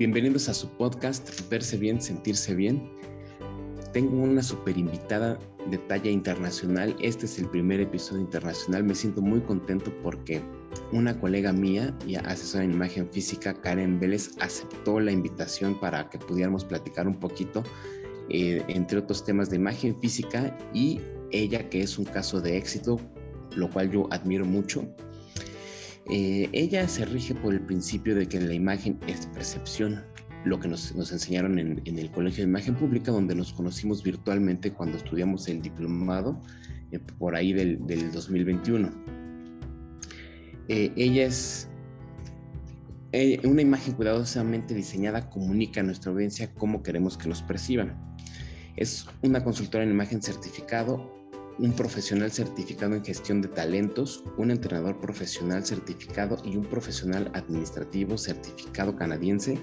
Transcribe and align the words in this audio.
bienvenidos 0.00 0.48
a 0.48 0.54
su 0.54 0.66
podcast 0.78 1.28
Verse 1.50 1.76
Bien, 1.76 2.00
Sentirse 2.00 2.54
Bien. 2.54 2.90
Tengo 3.92 4.16
una 4.16 4.42
super 4.42 4.78
invitada 4.78 5.38
de 5.70 5.76
talla 5.76 6.10
internacional. 6.10 6.96
Este 7.02 7.26
es 7.26 7.38
el 7.38 7.46
primer 7.50 7.80
episodio 7.80 8.22
internacional. 8.22 8.82
Me 8.84 8.94
siento 8.94 9.20
muy 9.20 9.42
contento 9.42 9.92
porque 10.02 10.40
una 10.92 11.20
colega 11.20 11.52
mía 11.52 11.94
y 12.06 12.14
asesora 12.14 12.64
en 12.64 12.72
imagen 12.72 13.10
física, 13.12 13.52
Karen 13.52 14.00
Vélez, 14.00 14.30
aceptó 14.40 15.00
la 15.00 15.12
invitación 15.12 15.78
para 15.78 16.08
que 16.08 16.16
pudiéramos 16.18 16.64
platicar 16.64 17.06
un 17.06 17.20
poquito, 17.20 17.62
eh, 18.30 18.64
entre 18.68 19.00
otros 19.00 19.22
temas 19.22 19.50
de 19.50 19.56
imagen 19.56 20.00
física 20.00 20.56
y 20.72 20.98
ella 21.30 21.68
que 21.68 21.82
es 21.82 21.98
un 21.98 22.06
caso 22.06 22.40
de 22.40 22.56
éxito, 22.56 22.98
lo 23.54 23.68
cual 23.68 23.90
yo 23.90 24.08
admiro 24.10 24.46
mucho 24.46 24.82
eh, 26.10 26.48
ella 26.52 26.88
se 26.88 27.04
rige 27.04 27.36
por 27.36 27.54
el 27.54 27.60
principio 27.60 28.16
de 28.16 28.26
que 28.26 28.40
la 28.40 28.52
imagen 28.52 28.98
es 29.06 29.26
percepción, 29.26 30.02
lo 30.44 30.58
que 30.58 30.66
nos, 30.66 30.90
enseñaron 30.92 31.58
en, 31.58 31.80
el 31.86 32.10
Colegio 32.10 32.42
de 32.44 32.50
Imagen 32.50 32.74
Pública, 32.74 33.12
donde 33.12 33.34
nos 33.36 33.52
conocimos 33.52 34.02
virtualmente 34.02 34.72
cuando 34.72 34.96
estudiamos 34.96 35.46
el 35.46 35.62
diplomado 35.62 36.40
eh, 36.90 36.98
por 36.98 37.36
ahí 37.36 37.52
del, 37.52 37.78
2021. 38.12 38.90
Eh, 40.68 40.92
ella 40.96 41.26
es 41.26 41.68
una 43.44 43.62
imagen 43.62 43.94
cuidadosamente 43.94 44.74
diseñada, 44.74 45.30
comunica 45.30 45.80
a 45.80 45.84
nuestra 45.84 46.10
audiencia 46.10 46.52
cómo 46.54 46.82
queremos 46.82 47.16
que 47.16 47.28
nos 47.28 47.42
perciban. 47.42 47.96
Es 48.76 49.06
una 49.22 49.44
consultora 49.44 49.84
en 49.84 49.90
imagen 49.90 50.22
certificado 50.22 51.19
un 51.60 51.74
profesional 51.74 52.32
certificado 52.32 52.94
en 52.94 53.04
gestión 53.04 53.42
de 53.42 53.48
talentos, 53.48 54.24
un 54.38 54.50
entrenador 54.50 54.98
profesional 54.98 55.64
certificado 55.64 56.38
y 56.42 56.56
un 56.56 56.64
profesional 56.64 57.30
administrativo 57.34 58.16
certificado 58.16 58.96
canadiense 58.96 59.58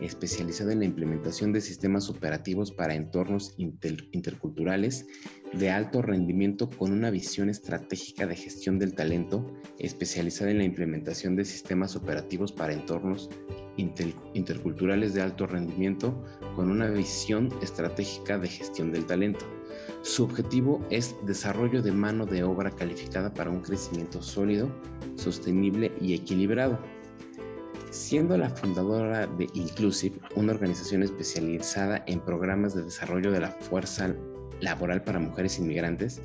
especializado 0.00 0.70
en 0.70 0.80
la 0.80 0.86
implementación 0.86 1.52
de 1.52 1.60
sistemas 1.60 2.08
operativos 2.08 2.72
para 2.72 2.94
entornos 2.94 3.54
interculturales 3.58 5.06
de 5.52 5.70
alto 5.70 6.02
rendimiento 6.02 6.68
con 6.70 6.92
una 6.92 7.10
visión 7.10 7.48
estratégica 7.48 8.26
de 8.26 8.34
gestión 8.34 8.78
del 8.78 8.94
talento, 8.94 9.46
especializada 9.78 10.50
en 10.50 10.58
la 10.58 10.64
implementación 10.64 11.36
de 11.36 11.44
sistemas 11.44 11.94
operativos 11.94 12.52
para 12.52 12.72
entornos 12.72 13.30
interculturales 13.76 15.14
de 15.14 15.22
alto 15.22 15.46
rendimiento 15.46 16.24
con 16.56 16.70
una 16.70 16.88
visión 16.88 17.50
estratégica 17.62 18.38
de 18.38 18.48
gestión 18.48 18.90
del 18.90 19.06
talento. 19.06 19.46
Su 20.04 20.24
objetivo 20.24 20.86
es 20.90 21.16
desarrollo 21.24 21.80
de 21.80 21.90
mano 21.90 22.26
de 22.26 22.44
obra 22.44 22.70
calificada 22.70 23.32
para 23.32 23.48
un 23.48 23.62
crecimiento 23.62 24.20
sólido, 24.20 24.68
sostenible 25.16 25.90
y 25.98 26.12
equilibrado. 26.12 26.78
Siendo 27.90 28.36
la 28.36 28.50
fundadora 28.50 29.26
de 29.26 29.48
Inclusive, 29.54 30.20
una 30.36 30.52
organización 30.52 31.04
especializada 31.04 32.04
en 32.06 32.20
programas 32.20 32.74
de 32.74 32.82
desarrollo 32.82 33.32
de 33.32 33.40
la 33.40 33.50
fuerza 33.50 34.14
laboral 34.60 35.02
para 35.02 35.20
mujeres 35.20 35.58
inmigrantes, 35.58 36.20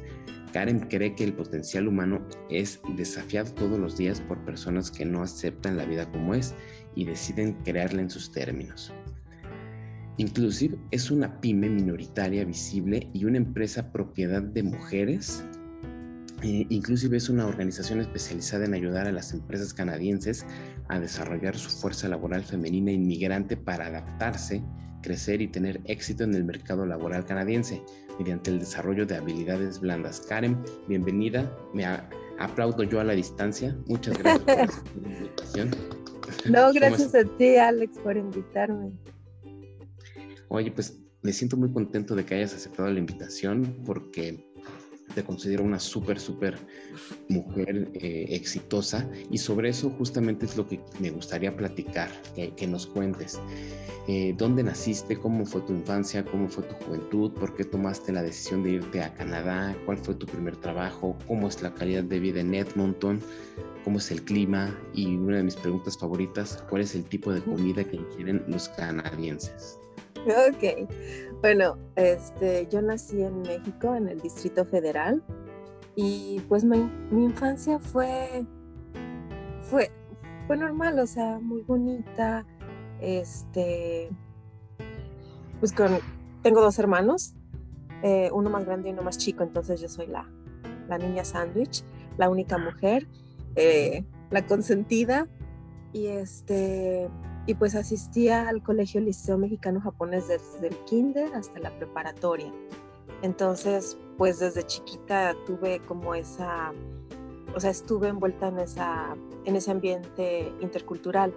Karen 0.52 0.82
cree 0.82 1.16
que 1.16 1.24
el 1.24 1.34
potencial 1.34 1.88
humano 1.88 2.22
es 2.50 2.82
desafiado 2.98 3.54
todos 3.54 3.80
los 3.80 3.96
días 3.96 4.20
por 4.20 4.44
personas 4.44 4.92
que 4.92 5.06
no 5.06 5.24
aceptan 5.24 5.78
la 5.78 5.86
vida 5.86 6.12
como 6.12 6.34
es 6.34 6.54
y 6.96 7.06
deciden 7.06 7.54
crearla 7.64 8.02
en 8.02 8.10
sus 8.10 8.30
términos. 8.30 8.92
Inclusive 10.20 10.78
es 10.92 11.12
una 11.12 11.40
pyme 11.40 11.70
minoritaria 11.70 12.44
visible 12.44 13.10
y 13.14 13.24
una 13.24 13.38
empresa 13.38 13.90
propiedad 13.90 14.42
de 14.42 14.64
mujeres. 14.64 15.46
Eh, 16.44 16.66
inclusive 16.68 17.16
es 17.16 17.30
una 17.30 17.48
organización 17.48 18.02
especializada 18.02 18.66
en 18.66 18.74
ayudar 18.74 19.08
a 19.08 19.14
las 19.14 19.32
empresas 19.34 19.74
canadienses 19.74 20.46
a 20.90 21.00
desarrollar 21.00 21.58
su 21.58 21.70
fuerza 21.70 22.10
laboral 22.10 22.44
femenina 22.44 22.92
inmigrante 22.92 23.56
para 23.56 23.86
adaptarse, 23.86 24.62
crecer 25.02 25.42
y 25.42 25.48
tener 25.48 25.80
éxito 25.86 26.26
en 26.26 26.34
el 26.34 26.44
mercado 26.44 26.86
laboral 26.86 27.24
canadiense 27.24 27.82
mediante 28.20 28.52
el 28.52 28.60
desarrollo 28.60 29.06
de 29.06 29.16
habilidades 29.16 29.80
blandas. 29.80 30.20
Karen, 30.28 30.62
bienvenida. 30.90 31.50
Me 31.74 31.86
aplaudo 32.40 32.84
yo 32.84 33.00
a 33.00 33.06
la 33.06 33.14
distancia. 33.14 33.74
Muchas 33.88 34.18
gracias 34.18 34.82
por 34.82 35.02
la 35.02 35.18
invitación. 35.18 35.72
No, 36.50 36.74
gracias 36.74 37.16
a 37.16 37.24
ti, 37.24 37.56
Alex, 37.56 37.98
por 38.00 38.18
invitarme. 38.18 38.92
Oye, 40.50 40.72
pues 40.72 41.00
me 41.22 41.32
siento 41.32 41.58
muy 41.58 41.72
contento 41.72 42.16
de 42.16 42.26
que 42.26 42.36
hayas 42.36 42.54
aceptado 42.54 42.90
la 42.90 43.00
invitación 43.00 43.84
porque 43.86 44.50
te 45.14 45.24
considero 45.24 45.64
una 45.64 45.80
súper, 45.80 46.20
súper 46.20 46.58
mujer 47.30 47.90
eh, 47.96 48.28
exitosa 48.30 49.10
y 49.30 49.38
sobre 49.38 49.70
eso 49.70 49.90
justamente 49.92 50.46
es 50.46 50.58
lo 50.58 50.68
que 50.68 50.80
me 51.00 51.10
gustaría 51.10 51.56
platicar, 51.56 52.10
que, 52.36 52.68
nos 52.68 52.88
cuentes. 52.88 53.40
Eh, 54.08 54.34
¿Dónde 54.38 54.64
naciste? 54.64 55.18
¿Cómo 55.18 55.46
fue 55.46 55.62
tu 55.62 55.74
infancia? 55.74 56.26
¿Cómo 56.26 56.48
fue 56.48 56.64
tu 56.64 56.76
juventud? 56.86 57.32
¿Por 57.34 57.56
qué 57.56 57.64
tomaste 57.64 58.12
la 58.12 58.24
decisión 58.24 58.64
de 58.64 58.72
irte 58.72 59.04
a 59.04 59.14
Canadá? 59.14 59.76
¿Cuál 59.86 59.98
fue 59.98 60.16
tu 60.16 60.26
primer 60.26 60.56
trabajo? 60.56 61.16
¿Cómo 61.28 61.48
es 61.48 61.62
la 61.62 61.74
calidad 61.74 62.04
de 62.04 62.20
vida 62.20 62.42
en 62.42 62.56
Edmonton? 62.56 63.20
¿Cómo 63.84 64.00
es 64.00 64.10
el 64.12 64.24
clima? 64.24 64.76
Y 64.94 65.16
una 65.16 65.38
de 65.38 65.44
mis 65.44 65.56
preguntas 65.56 65.98
favoritas, 65.98 66.64
¿cuál 66.70 66.82
es 66.82 66.96
el 66.96 67.04
tipo 67.04 67.32
de 67.32 67.42
comida 67.42 67.84
que 67.84 68.04
quieren 68.16 68.44
los 68.48 68.70
canadienses? 68.70 69.80
Ok, 70.28 70.90
bueno, 71.42 71.78
este, 71.96 72.68
yo 72.70 72.82
nací 72.82 73.22
en 73.22 73.42
México, 73.42 73.96
en 73.96 74.10
el 74.10 74.20
Distrito 74.20 74.66
Federal, 74.66 75.24
y 75.96 76.42
pues 76.50 76.64
mi, 76.64 76.90
infancia 77.12 77.80
fue, 77.80 78.46
fue, 79.62 79.92
fue 80.48 80.58
normal, 80.58 81.00
o 81.00 81.08
sea, 81.08 81.40
muy 81.40 81.62
bonita, 81.62 82.46
este, 83.00 84.10
pues 85.60 85.72
con, 85.72 86.00
tengo 86.44 86.62
dos 86.62 86.78
hermanos, 86.80 87.36
eh, 88.04 88.30
uno 88.34 88.50
más 88.50 88.66
grande 88.66 88.90
y 88.90 88.94
uno 88.94 89.04
más 89.04 89.18
chico, 89.18 89.44
entonces 89.44 89.80
yo 89.80 89.88
soy 89.88 90.08
la, 90.08 90.30
la 90.90 90.98
niña 90.98 91.24
sándwich, 91.24 91.84
la 92.18 92.30
única 92.30 92.58
mujer, 92.58 93.08
eh, 93.56 94.04
la 94.32 94.46
consentida, 94.46 95.28
y 95.94 96.08
este, 96.08 97.10
y 97.46 97.56
pues 97.56 97.76
asistía 97.76 98.48
al 98.48 98.62
Colegio 98.62 99.02
Liceo 99.02 99.38
Mexicano 99.38 99.82
Japonés 99.82 100.28
desde 100.28 100.68
el 100.68 100.76
kinder 100.86 101.34
hasta 101.34 101.60
la 101.60 101.76
preparatoria. 101.78 102.54
Entonces, 103.22 103.98
pues 104.18 104.40
desde 104.40 104.64
chiquita 104.64 105.36
tuve 105.46 105.80
como 105.80 106.16
esa, 106.16 106.74
o 107.56 107.60
sea, 107.60 107.72
estuve 107.72 108.08
envuelta 108.08 108.48
en, 108.48 108.60
esa, 108.60 109.18
en 109.46 109.56
ese 109.56 109.72
ambiente 109.72 110.54
intercultural 110.62 111.34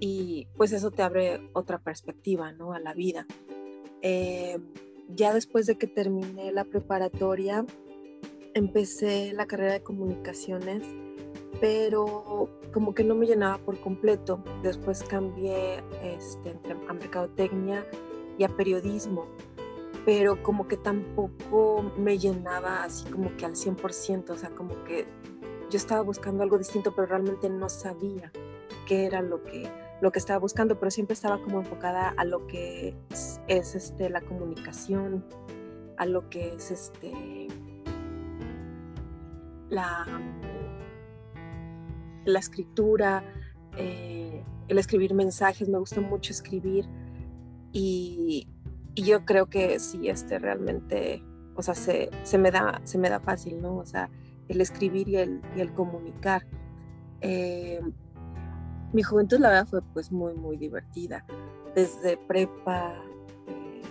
y 0.00 0.48
pues 0.56 0.72
eso 0.72 0.90
te 0.90 1.02
abre 1.02 1.48
otra 1.52 1.78
perspectiva, 1.78 2.52
¿no? 2.52 2.72
A 2.72 2.80
la 2.80 2.94
vida. 2.94 3.26
Eh, 4.02 4.58
ya 5.08 5.32
después 5.34 5.66
de 5.66 5.76
que 5.76 5.86
terminé 5.86 6.52
la 6.52 6.64
preparatoria, 6.64 7.64
empecé 8.54 9.32
la 9.34 9.46
carrera 9.46 9.74
de 9.74 9.82
comunicaciones 9.82 10.82
pero 11.60 12.48
como 12.72 12.94
que 12.94 13.04
no 13.04 13.14
me 13.14 13.26
llenaba 13.26 13.58
por 13.58 13.78
completo. 13.80 14.42
Después 14.62 15.02
cambié 15.02 15.82
este, 16.02 16.56
a 16.88 16.92
mercadotecnia 16.92 17.86
y 18.38 18.44
a 18.44 18.48
periodismo, 18.48 19.26
pero 20.04 20.42
como 20.42 20.66
que 20.66 20.76
tampoco 20.76 21.92
me 21.96 22.18
llenaba 22.18 22.84
así 22.84 23.08
como 23.10 23.36
que 23.36 23.46
al 23.46 23.52
100%, 23.52 24.30
o 24.30 24.36
sea, 24.36 24.50
como 24.50 24.82
que 24.84 25.06
yo 25.70 25.76
estaba 25.76 26.02
buscando 26.02 26.42
algo 26.42 26.58
distinto, 26.58 26.92
pero 26.94 27.06
realmente 27.06 27.48
no 27.48 27.68
sabía 27.68 28.32
qué 28.86 29.06
era 29.06 29.22
lo 29.22 29.42
que, 29.42 29.68
lo 30.00 30.12
que 30.12 30.18
estaba 30.18 30.38
buscando, 30.38 30.78
pero 30.78 30.90
siempre 30.90 31.14
estaba 31.14 31.38
como 31.38 31.60
enfocada 31.60 32.14
a 32.16 32.24
lo 32.24 32.46
que 32.46 32.94
es, 33.10 33.40
es 33.48 33.74
este, 33.74 34.10
la 34.10 34.20
comunicación, 34.20 35.24
a 35.96 36.06
lo 36.06 36.28
que 36.28 36.54
es 36.54 36.70
este, 36.70 37.48
la 39.70 40.06
la 42.24 42.38
escritura, 42.38 43.24
eh, 43.76 44.42
el 44.68 44.78
escribir 44.78 45.14
mensajes, 45.14 45.68
me 45.68 45.78
gusta 45.78 46.00
mucho 46.00 46.32
escribir 46.32 46.86
y, 47.72 48.48
yo 48.96 49.24
creo 49.24 49.46
que 49.46 49.80
sí, 49.80 50.08
este 50.08 50.38
realmente, 50.38 51.20
o 51.56 51.62
sea, 51.62 51.74
se, 51.74 52.10
me 52.38 52.52
da, 52.52 52.80
se 52.84 52.96
me 52.96 53.10
da 53.10 53.18
fácil, 53.18 53.60
¿no? 53.60 53.76
O 53.78 53.84
sea, 53.84 54.08
el 54.46 54.60
escribir 54.60 55.08
y 55.08 55.16
el, 55.16 55.40
y 55.56 55.60
el 55.60 55.72
comunicar. 55.74 56.46
Eh, 57.20 57.80
mi 58.92 59.02
juventud, 59.02 59.40
la 59.40 59.48
verdad, 59.48 59.66
fue 59.66 59.82
pues 59.82 60.12
muy, 60.12 60.34
muy 60.34 60.56
divertida. 60.56 61.26
Desde 61.74 62.16
prepa, 62.16 62.94
eh, 63.48 63.82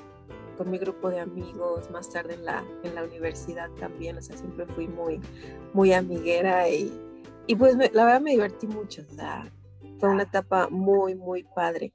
con 0.58 0.72
mi 0.72 0.78
grupo 0.78 1.10
de 1.10 1.20
amigos, 1.20 1.92
más 1.92 2.10
tarde 2.10 2.36
en 2.36 2.46
la, 2.46 2.64
en 2.84 2.96
la 2.96 3.04
universidad 3.04 3.70
también, 3.72 4.18
o 4.18 4.22
sea, 4.22 4.38
siempre 4.38 4.66
fui 4.68 4.88
muy, 4.88 5.20
muy 5.74 5.92
amiguera 5.92 6.70
y, 6.70 6.98
y 7.48 7.56
pues 7.56 7.76
la 7.76 8.06
verdad 8.06 8.22
me 8.22 8.32
divertí 8.32 8.68
mucho, 8.68 9.04
o 9.10 9.14
sea, 9.14 9.52
fue 10.00 10.10
una 10.10 10.24
etapa 10.24 10.70
muy, 10.70 11.16
muy 11.16 11.44
padre. 11.44 11.94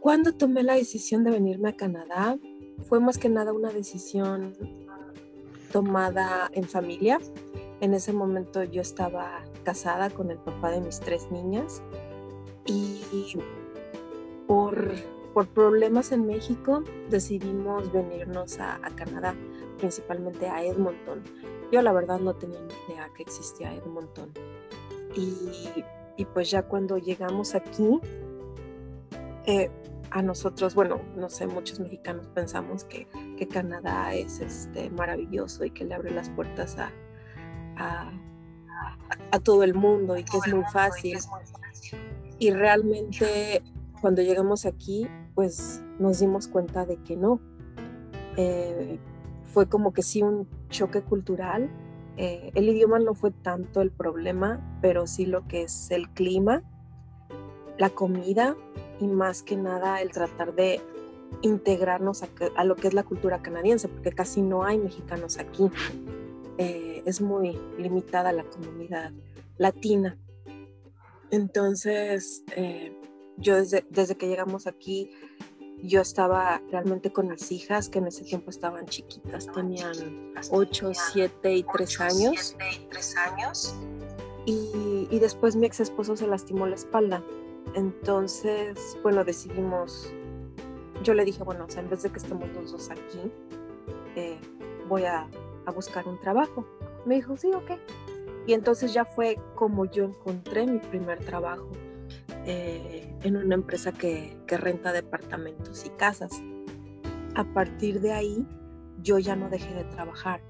Cuando 0.00 0.32
tomé 0.32 0.62
la 0.62 0.74
decisión 0.74 1.24
de 1.24 1.30
venirme 1.30 1.70
a 1.70 1.76
Canadá, 1.76 2.38
fue 2.84 3.00
más 3.00 3.18
que 3.18 3.28
nada 3.28 3.52
una 3.52 3.70
decisión 3.70 4.54
tomada 5.72 6.50
en 6.52 6.64
familia. 6.64 7.18
En 7.80 7.94
ese 7.94 8.12
momento 8.12 8.62
yo 8.64 8.80
estaba 8.80 9.42
casada 9.64 10.10
con 10.10 10.30
el 10.30 10.38
papá 10.38 10.70
de 10.70 10.80
mis 10.80 11.00
tres 11.00 11.30
niñas 11.30 11.82
y 12.66 13.02
por, 14.46 14.92
por 15.34 15.46
problemas 15.48 16.12
en 16.12 16.26
México 16.26 16.82
decidimos 17.10 17.92
venirnos 17.92 18.58
a, 18.58 18.76
a, 18.76 18.90
Canadá, 18.94 19.34
principalmente 19.78 20.48
a 20.48 20.64
Edmonton. 20.64 21.22
Yo 21.70 21.82
la 21.82 21.92
verdad 21.92 22.18
no 22.18 22.34
tenía 22.34 22.60
ni 22.60 22.94
idea 22.94 23.10
que 23.14 23.22
existía 23.22 23.74
Edmonton. 23.74 24.32
Y, 25.14 25.84
y 26.16 26.24
pues 26.26 26.50
ya 26.50 26.62
cuando 26.62 26.98
llegamos 26.98 27.54
aquí, 27.54 28.00
eh, 29.46 29.70
a 30.10 30.22
nosotros, 30.22 30.74
bueno, 30.74 31.00
no 31.16 31.28
sé, 31.28 31.46
muchos 31.46 31.80
mexicanos 31.80 32.28
pensamos 32.28 32.84
que, 32.84 33.06
que, 33.36 33.46
Canadá 33.46 34.14
es 34.14 34.40
este, 34.40 34.90
maravilloso 34.90 35.64
y 35.64 35.70
que 35.70 35.84
le 35.84 35.94
abre 35.94 36.10
las 36.10 36.30
puertas 36.30 36.78
a, 36.78 36.92
a, 37.76 38.10
a 39.30 39.38
todo 39.40 39.62
el 39.64 39.74
mundo 39.74 40.16
y 40.16 40.24
que 40.24 40.38
es 40.38 40.54
muy 40.54 40.64
fácil. 40.72 41.18
Y 42.38 42.50
realmente 42.50 43.62
cuando 44.00 44.22
llegamos 44.22 44.64
aquí, 44.66 45.06
pues 45.34 45.82
nos 45.98 46.20
dimos 46.20 46.48
cuenta 46.48 46.84
de 46.86 46.96
que 47.02 47.16
no. 47.16 47.40
Eh, 48.36 48.98
fue 49.58 49.68
como 49.68 49.92
que 49.92 50.02
sí 50.02 50.22
un 50.22 50.46
choque 50.68 51.02
cultural. 51.02 51.68
Eh, 52.16 52.52
el 52.54 52.68
idioma 52.68 53.00
no 53.00 53.16
fue 53.16 53.32
tanto 53.32 53.80
el 53.80 53.90
problema, 53.90 54.78
pero 54.80 55.08
sí 55.08 55.26
lo 55.26 55.48
que 55.48 55.62
es 55.62 55.90
el 55.90 56.08
clima, 56.10 56.62
la 57.76 57.90
comida 57.90 58.56
y 59.00 59.08
más 59.08 59.42
que 59.42 59.56
nada 59.56 60.00
el 60.00 60.12
tratar 60.12 60.54
de 60.54 60.80
integrarnos 61.42 62.22
a, 62.54 62.62
lo 62.62 62.76
que 62.76 62.86
es 62.86 62.94
la 62.94 63.02
cultura 63.02 63.42
canadiense, 63.42 63.88
porque 63.88 64.12
casi 64.12 64.42
no 64.42 64.62
hay 64.62 64.78
mexicanos 64.78 65.38
aquí. 65.38 65.68
Eh, 66.56 67.02
es 67.04 67.20
muy 67.20 67.58
limitada 67.78 68.32
la 68.32 68.44
comunidad 68.44 69.10
latina. 69.56 70.16
Entonces, 71.32 72.44
eh, 72.54 72.96
yo 73.36 73.56
desde, 73.56 73.84
desde 73.90 74.14
que 74.14 74.28
llegamos 74.28 74.68
aquí, 74.68 75.10
yo 75.82 76.00
estaba 76.00 76.60
realmente 76.70 77.12
con 77.12 77.28
mis 77.28 77.52
hijas, 77.52 77.88
que 77.88 77.98
en 77.98 78.08
ese 78.08 78.24
tiempo 78.24 78.50
estaban 78.50 78.86
chiquitas, 78.86 79.46
tenían 79.52 80.34
8, 80.50 80.92
7 81.12 81.54
y 81.54 81.62
3 81.62 82.00
años. 82.00 82.56
Y, 84.44 85.06
y 85.10 85.18
después 85.18 85.56
mi 85.56 85.66
ex 85.66 85.80
esposo 85.80 86.16
se 86.16 86.26
lastimó 86.26 86.66
la 86.66 86.74
espalda. 86.74 87.22
Entonces, 87.74 88.98
bueno, 89.02 89.24
decidimos, 89.24 90.12
yo 91.02 91.14
le 91.14 91.24
dije, 91.24 91.44
bueno, 91.44 91.66
o 91.66 91.70
sea, 91.70 91.82
en 91.82 91.90
vez 91.90 92.02
de 92.02 92.10
que 92.10 92.18
estemos 92.18 92.48
los 92.54 92.72
dos 92.72 92.90
aquí, 92.90 93.30
eh, 94.16 94.38
voy 94.88 95.04
a, 95.04 95.28
a 95.66 95.70
buscar 95.70 96.08
un 96.08 96.18
trabajo. 96.20 96.66
Me 97.04 97.16
dijo, 97.16 97.36
sí, 97.36 97.50
ok. 97.52 97.72
Y 98.46 98.54
entonces 98.54 98.94
ya 98.94 99.04
fue 99.04 99.38
como 99.54 99.84
yo 99.84 100.04
encontré 100.04 100.66
mi 100.66 100.78
primer 100.78 101.18
trabajo 101.24 101.68
eh, 102.50 103.06
en 103.24 103.36
una 103.36 103.54
empresa 103.54 103.92
que, 103.92 104.34
que, 104.46 104.56
renta 104.56 104.90
departamentos 104.94 105.84
y 105.84 105.90
casas. 105.90 106.32
A 107.34 107.44
partir 107.44 108.00
de 108.00 108.12
ahí 108.12 108.46
yo 109.02 109.18
ya 109.18 109.36
no 109.36 109.50
dejé 109.50 109.74
de 109.74 109.84
trabajar, 109.84 110.40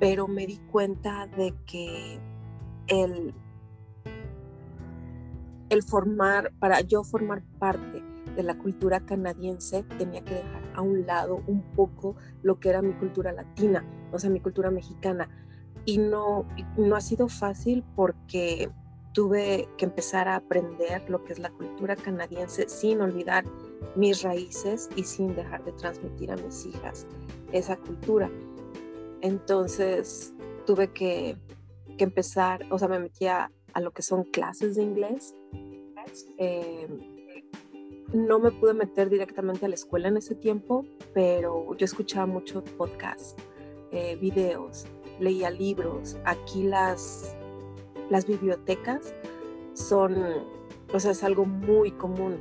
pero 0.00 0.26
me 0.26 0.46
di 0.46 0.56
cuenta 0.56 1.26
de 1.26 1.54
que 1.66 2.18
el, 2.86 3.34
el 5.68 5.82
formar, 5.82 6.50
para 6.58 6.80
yo 6.80 7.04
formar 7.04 7.42
parte 7.58 8.02
de 8.34 8.42
la 8.42 8.56
cultura 8.56 9.00
canadiense, 9.00 9.82
tenía 9.98 10.24
que 10.24 10.36
dejar 10.36 10.62
a 10.74 10.80
un 10.80 11.06
lado 11.06 11.42
un 11.46 11.60
poco 11.76 12.16
lo 12.42 12.58
que 12.58 12.70
era 12.70 12.80
mi 12.80 12.94
cultura 12.94 13.32
latina, 13.32 13.84
o 14.12 14.18
sea, 14.18 14.30
mi 14.30 14.40
cultura 14.40 14.70
mexicana 14.70 15.28
y 15.84 15.98
no, 15.98 16.46
no 16.78 16.96
ha 16.96 17.02
sido 17.02 17.28
fácil 17.28 17.84
porque 17.94 18.70
tuve 19.14 19.68
que 19.78 19.86
empezar 19.86 20.28
a 20.28 20.36
aprender 20.36 21.08
lo 21.08 21.24
que 21.24 21.32
es 21.32 21.38
la 21.38 21.50
cultura 21.50 21.96
canadiense 21.96 22.68
sin 22.68 23.00
olvidar 23.00 23.44
mis 23.94 24.22
raíces 24.22 24.90
y 24.96 25.04
sin 25.04 25.36
dejar 25.36 25.64
de 25.64 25.72
transmitir 25.72 26.32
a 26.32 26.36
mis 26.36 26.66
hijas 26.66 27.06
esa 27.52 27.76
cultura. 27.76 28.30
Entonces 29.22 30.34
tuve 30.66 30.92
que, 30.92 31.36
que 31.96 32.04
empezar, 32.04 32.66
o 32.70 32.78
sea, 32.78 32.88
me 32.88 32.98
metí 32.98 33.26
a, 33.26 33.50
lo 33.80 33.92
que 33.92 34.02
son 34.02 34.24
clases 34.24 34.74
de 34.74 34.82
inglés. 34.82 35.34
Eh, 36.38 36.88
no 38.12 38.38
me 38.38 38.50
pude 38.50 38.74
meter 38.74 39.08
directamente 39.10 39.66
a 39.66 39.68
la 39.68 39.74
escuela 39.74 40.08
en 40.08 40.16
ese 40.16 40.34
tiempo, 40.34 40.84
pero 41.12 41.74
yo 41.76 41.84
escuchaba 41.84 42.26
mucho 42.26 42.62
podcasts, 42.62 43.34
eh, 43.90 44.16
videos, 44.16 44.86
leía 45.18 45.50
libros. 45.50 46.16
Aquí 46.24 46.64
las, 46.64 47.36
las 48.10 48.26
bibliotecas 48.26 49.14
son, 49.74 50.16
o 50.92 51.00
sea, 51.00 51.12
es 51.12 51.24
algo 51.24 51.44
muy 51.44 51.90
común 51.92 52.36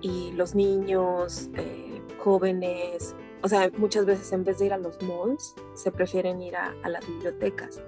y 0.00 0.32
los 0.32 0.54
niños, 0.54 1.50
eh, 1.54 2.02
jóvenes, 2.18 3.14
o 3.42 3.48
sea, 3.48 3.70
muchas 3.76 4.06
veces 4.06 4.32
en 4.32 4.44
vez 4.44 4.58
de 4.58 4.66
ir 4.66 4.72
a 4.72 4.78
los 4.78 5.00
malls, 5.02 5.54
se 5.74 5.92
prefieren 5.92 6.40
ir 6.40 6.56
a, 6.56 6.74
a, 6.82 6.88
las 6.88 7.06
bibliotecas. 7.06 7.80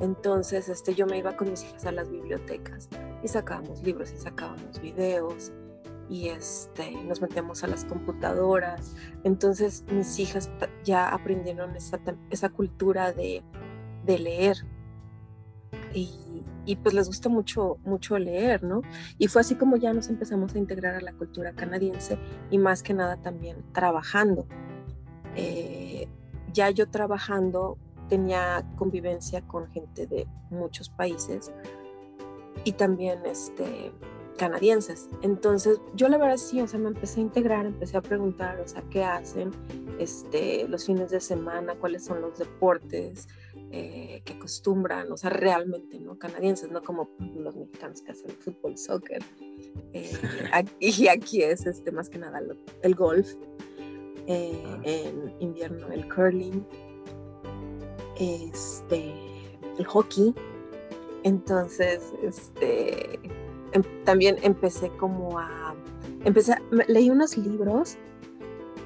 Entonces, 0.00 0.68
este, 0.68 0.94
yo 0.94 1.06
me 1.06 1.18
iba 1.18 1.36
con 1.36 1.50
mis 1.50 1.62
hijas 1.64 1.86
a 1.86 1.92
las 1.92 2.10
bibliotecas 2.10 2.88
y 3.22 3.28
sacábamos 3.28 3.82
libros 3.82 4.12
y 4.12 4.16
sacábamos 4.16 4.80
videos 4.80 5.52
y 6.08 6.28
este, 6.28 6.90
nos 7.04 7.20
metemos 7.20 7.64
a 7.64 7.66
las 7.66 7.84
computadoras. 7.84 8.94
Entonces 9.24 9.84
mis 9.90 10.18
hijas 10.18 10.50
ya 10.84 11.08
aprendieron 11.08 11.74
esa, 11.76 12.00
esa 12.30 12.48
cultura 12.48 13.12
de, 13.12 13.42
de 14.04 14.18
leer. 14.18 14.56
Y, 16.66 16.76
pues 16.76 16.94
les 16.94 17.06
gusta 17.06 17.28
mucho, 17.28 17.78
mucho 17.84 18.18
leer, 18.18 18.62
¿no? 18.62 18.82
Y 19.18 19.28
fue 19.28 19.40
así 19.40 19.54
como 19.54 19.76
ya 19.76 19.92
nos 19.92 20.08
empezamos 20.08 20.54
a 20.54 20.58
integrar 20.58 20.94
a 20.94 21.00
la 21.00 21.12
cultura 21.12 21.52
canadiense 21.52 22.18
y 22.50 22.58
más 22.58 22.82
que 22.82 22.94
nada 22.94 23.16
también 23.16 23.64
trabajando. 23.72 24.46
Eh, 25.36 26.08
ya 26.52 26.70
yo 26.70 26.88
trabajando 26.88 27.78
tenía 28.08 28.64
convivencia 28.76 29.42
con 29.42 29.66
gente 29.68 30.06
de 30.06 30.26
muchos 30.50 30.88
países 30.88 31.52
y 32.64 32.72
también 32.72 33.20
este, 33.26 33.92
canadienses. 34.36 35.08
Entonces, 35.22 35.80
yo 35.94 36.08
la 36.08 36.18
verdad 36.18 36.36
sí, 36.36 36.60
o 36.60 36.66
sea, 36.66 36.78
me 36.78 36.88
empecé 36.88 37.20
a 37.20 37.22
integrar, 37.22 37.66
empecé 37.66 37.96
a 37.96 38.02
preguntar, 38.02 38.60
o 38.60 38.68
sea, 38.68 38.82
qué 38.90 39.04
hacen 39.04 39.50
este, 39.98 40.68
los 40.68 40.86
fines 40.86 41.10
de 41.10 41.20
semana, 41.20 41.74
cuáles 41.74 42.04
son 42.04 42.20
los 42.20 42.38
deportes 42.38 43.28
eh, 43.70 44.22
que 44.24 44.34
acostumbran, 44.34 45.10
o 45.10 45.16
sea, 45.16 45.30
realmente, 45.30 45.98
¿no? 45.98 46.18
Canadienses, 46.18 46.70
no 46.70 46.82
como 46.82 47.10
los 47.18 47.56
mexicanos 47.56 48.02
que 48.02 48.12
hacen 48.12 48.30
fútbol, 48.30 48.78
soccer. 48.78 49.22
Eh, 49.92 50.10
y 50.80 51.08
aquí 51.08 51.42
es 51.42 51.66
este, 51.66 51.92
más 51.92 52.08
que 52.08 52.18
nada 52.18 52.40
el 52.82 52.94
golf, 52.94 53.34
eh, 54.26 54.62
ah. 54.66 54.80
en 54.84 55.34
invierno 55.40 55.88
el 55.92 56.08
curling, 56.08 56.64
este, 58.18 59.12
el 59.78 59.84
hockey. 59.86 60.34
Entonces, 61.24 62.12
este, 62.22 63.18
Em, 63.74 63.82
también 64.04 64.36
empecé 64.42 64.88
como 64.88 65.36
a, 65.36 65.74
empecé, 66.24 66.54
leí 66.86 67.10
unos 67.10 67.36
libros, 67.36 67.96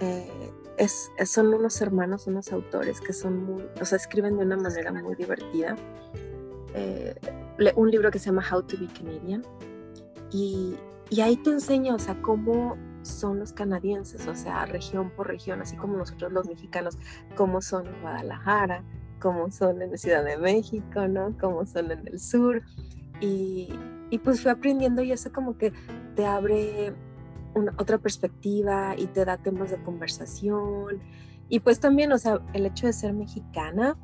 eh, 0.00 0.37
es, 0.78 1.10
son 1.26 1.52
unos 1.52 1.80
hermanos, 1.80 2.26
unos 2.26 2.52
autores 2.52 3.00
que 3.00 3.12
son 3.12 3.44
muy, 3.44 3.64
o 3.80 3.84
sea, 3.84 3.96
escriben 3.96 4.38
de 4.38 4.44
una 4.44 4.56
manera 4.56 4.92
muy 4.92 5.14
divertida. 5.16 5.76
Eh, 6.74 7.14
un 7.74 7.90
libro 7.90 8.10
que 8.10 8.18
se 8.18 8.26
llama 8.26 8.44
How 8.50 8.62
to 8.62 8.76
be 8.78 8.86
Canadian 8.86 9.42
y, 10.30 10.76
y 11.10 11.20
ahí 11.20 11.36
te 11.36 11.50
enseña, 11.50 11.94
o 11.94 11.98
sea, 11.98 12.20
cómo 12.22 12.76
son 13.02 13.40
los 13.40 13.52
canadienses, 13.52 14.26
o 14.28 14.34
sea, 14.34 14.66
región 14.66 15.10
por 15.10 15.26
región, 15.26 15.60
así 15.60 15.76
como 15.76 15.96
nosotros 15.96 16.32
los 16.32 16.46
mexicanos, 16.46 16.98
cómo 17.36 17.60
son 17.60 17.86
en 17.86 18.00
Guadalajara, 18.02 18.84
cómo 19.20 19.50
son 19.50 19.82
en 19.82 19.92
la 19.92 19.96
Ciudad 19.96 20.24
de 20.24 20.36
México, 20.36 21.08
¿no? 21.08 21.36
Cómo 21.40 21.66
son 21.66 21.90
en 21.90 22.06
el 22.06 22.20
sur. 22.20 22.62
Y, 23.20 23.68
y 24.10 24.18
pues 24.18 24.42
fui 24.42 24.50
aprendiendo 24.50 25.02
y 25.02 25.10
eso 25.10 25.32
como 25.32 25.56
que 25.56 25.72
te 26.14 26.26
abre 26.26 26.94
una, 27.58 27.74
otra 27.78 27.98
perspectiva 27.98 28.94
y 28.96 29.06
te 29.06 29.24
da 29.24 29.36
temas 29.36 29.70
de 29.70 29.82
conversación. 29.82 31.00
Y 31.48 31.60
pues 31.60 31.80
también, 31.80 32.12
o 32.12 32.18
sea, 32.18 32.40
el 32.52 32.66
hecho 32.66 32.86
de 32.86 32.92
ser 32.92 33.12
mexicana 33.12 33.96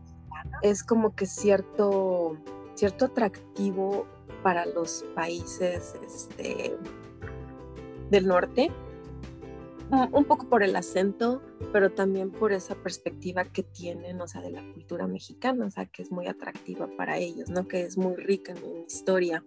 es 0.62 0.82
como 0.82 1.14
que 1.14 1.26
cierto, 1.26 2.36
cierto 2.74 3.06
atractivo 3.06 4.06
para 4.42 4.66
los 4.66 5.04
países 5.14 5.94
este, 6.06 6.76
del 8.10 8.26
norte, 8.26 8.70
un 10.12 10.24
poco 10.24 10.48
por 10.48 10.62
el 10.62 10.74
acento, 10.74 11.42
pero 11.72 11.92
también 11.92 12.30
por 12.30 12.52
esa 12.52 12.74
perspectiva 12.74 13.44
que 13.44 13.62
tienen, 13.62 14.20
o 14.20 14.26
sea, 14.26 14.40
de 14.40 14.50
la 14.50 14.62
cultura 14.72 15.06
mexicana, 15.06 15.66
o 15.66 15.70
sea, 15.70 15.86
que 15.86 16.02
es 16.02 16.10
muy 16.10 16.26
atractiva 16.26 16.88
para 16.96 17.18
ellos, 17.18 17.50
¿no? 17.50 17.68
Que 17.68 17.82
es 17.82 17.96
muy 17.96 18.16
rica 18.16 18.52
en 18.52 18.84
historia 18.86 19.44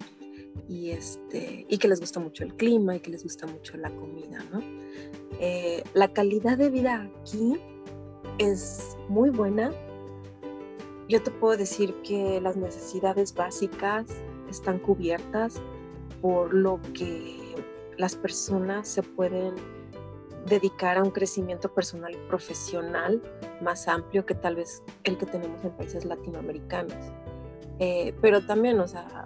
y, 0.68 0.92
este, 0.92 1.66
y 1.70 1.78
que 1.78 1.88
les 1.88 2.00
gusta 2.00 2.20
mucho 2.20 2.44
el 2.44 2.56
clima 2.56 2.96
y 2.96 3.00
que 3.00 3.12
les 3.12 3.24
gusta 3.24 3.48
mucho 3.48 3.78
la 3.78 3.90
comida, 3.90 4.44
¿no? 4.52 4.62
Eh, 5.40 5.84
la 5.94 6.12
calidad 6.14 6.58
de 6.58 6.70
vida 6.70 7.10
aquí 7.22 7.60
es 8.38 8.98
muy 9.08 9.30
buena. 9.30 9.72
Yo 11.08 11.22
te 11.24 11.32
puedo 11.32 11.58
decir 11.58 11.94
que 12.04 12.42
las 12.42 12.58
necesidades 12.58 13.34
básicas 13.34 14.06
están 14.50 14.80
cubiertas 14.80 15.62
por 16.22 16.54
lo 16.54 16.82
que 16.94 17.56
las 17.98 18.16
personas 18.16 18.88
se 18.88 19.04
pueden 19.04 19.56
dedicar 20.48 20.98
a 20.98 21.04
un 21.04 21.12
crecimiento 21.12 21.74
personal 21.74 22.14
y 22.14 22.28
profesional 22.28 23.22
más 23.62 23.88
amplio 23.88 24.26
que 24.26 24.34
tal 24.34 24.56
vez 24.56 24.82
el 25.04 25.18
que 25.18 25.26
tenemos 25.26 25.64
en 25.64 25.72
países 25.72 26.06
latinoamericanos. 26.06 27.12
Eh, 27.80 28.14
pero 28.22 28.46
también, 28.46 28.80
o 28.80 28.88
sea, 28.88 29.26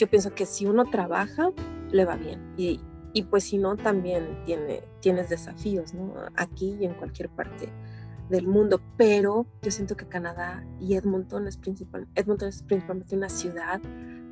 yo 0.00 0.08
pienso 0.08 0.34
que 0.34 0.46
si 0.46 0.64
uno 0.64 0.86
trabaja, 0.86 1.50
le 1.90 2.06
va 2.06 2.16
bien. 2.16 2.54
Y, 2.56 2.80
y 3.12 3.24
pues 3.24 3.44
si 3.44 3.58
no, 3.58 3.76
también 3.76 4.42
tiene, 4.46 4.82
tienes 5.00 5.28
desafíos, 5.28 5.92
¿no? 5.92 6.14
Aquí 6.36 6.74
y 6.80 6.86
en 6.86 6.94
cualquier 6.94 7.28
parte 7.28 7.70
del 8.30 8.46
mundo. 8.46 8.80
Pero 8.96 9.46
yo 9.60 9.70
siento 9.70 9.96
que 9.96 10.06
Canadá 10.06 10.64
y 10.80 10.94
Edmonton 10.94 11.46
es, 11.46 11.58
principal, 11.58 12.08
Edmonton 12.14 12.48
es 12.48 12.62
principalmente 12.62 13.14
una 13.14 13.28
ciudad 13.28 13.80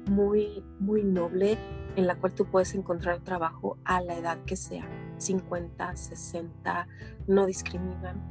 muy, 0.08 0.64
muy 0.80 1.04
noble 1.04 1.58
en 1.96 2.06
la 2.06 2.14
cual 2.14 2.32
tú 2.32 2.46
puedes 2.46 2.75
encontrar 2.75 3.20
trabajo 3.20 3.76
a 3.84 4.00
la 4.00 4.16
edad 4.16 4.42
que 4.46 4.56
sea, 4.56 4.88
50, 5.18 5.96
60, 5.96 6.88
no 7.26 7.44
discriminan, 7.44 8.22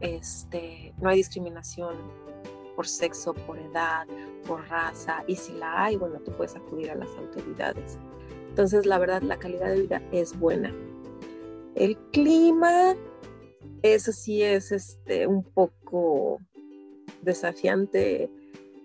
este, 0.00 0.92
no 0.98 1.08
hay 1.08 1.18
discriminación 1.18 1.94
por 2.80 2.88
sexo, 2.88 3.34
por 3.34 3.58
edad, 3.58 4.06
por 4.46 4.66
raza, 4.70 5.22
y 5.26 5.36
si 5.36 5.52
la 5.52 5.84
hay, 5.84 5.96
bueno, 5.96 6.18
tú 6.20 6.32
puedes 6.32 6.56
acudir 6.56 6.90
a 6.90 6.94
las 6.94 7.10
autoridades. 7.18 7.98
Entonces, 8.48 8.86
la 8.86 8.96
verdad, 8.96 9.20
la 9.20 9.38
calidad 9.38 9.68
de 9.68 9.82
vida 9.82 10.02
es 10.12 10.38
buena. 10.38 10.74
El 11.74 11.98
clima, 12.10 12.96
eso 13.82 14.12
sí 14.12 14.42
es 14.42 14.72
este, 14.72 15.26
un 15.26 15.44
poco 15.44 16.38
desafiante 17.20 18.30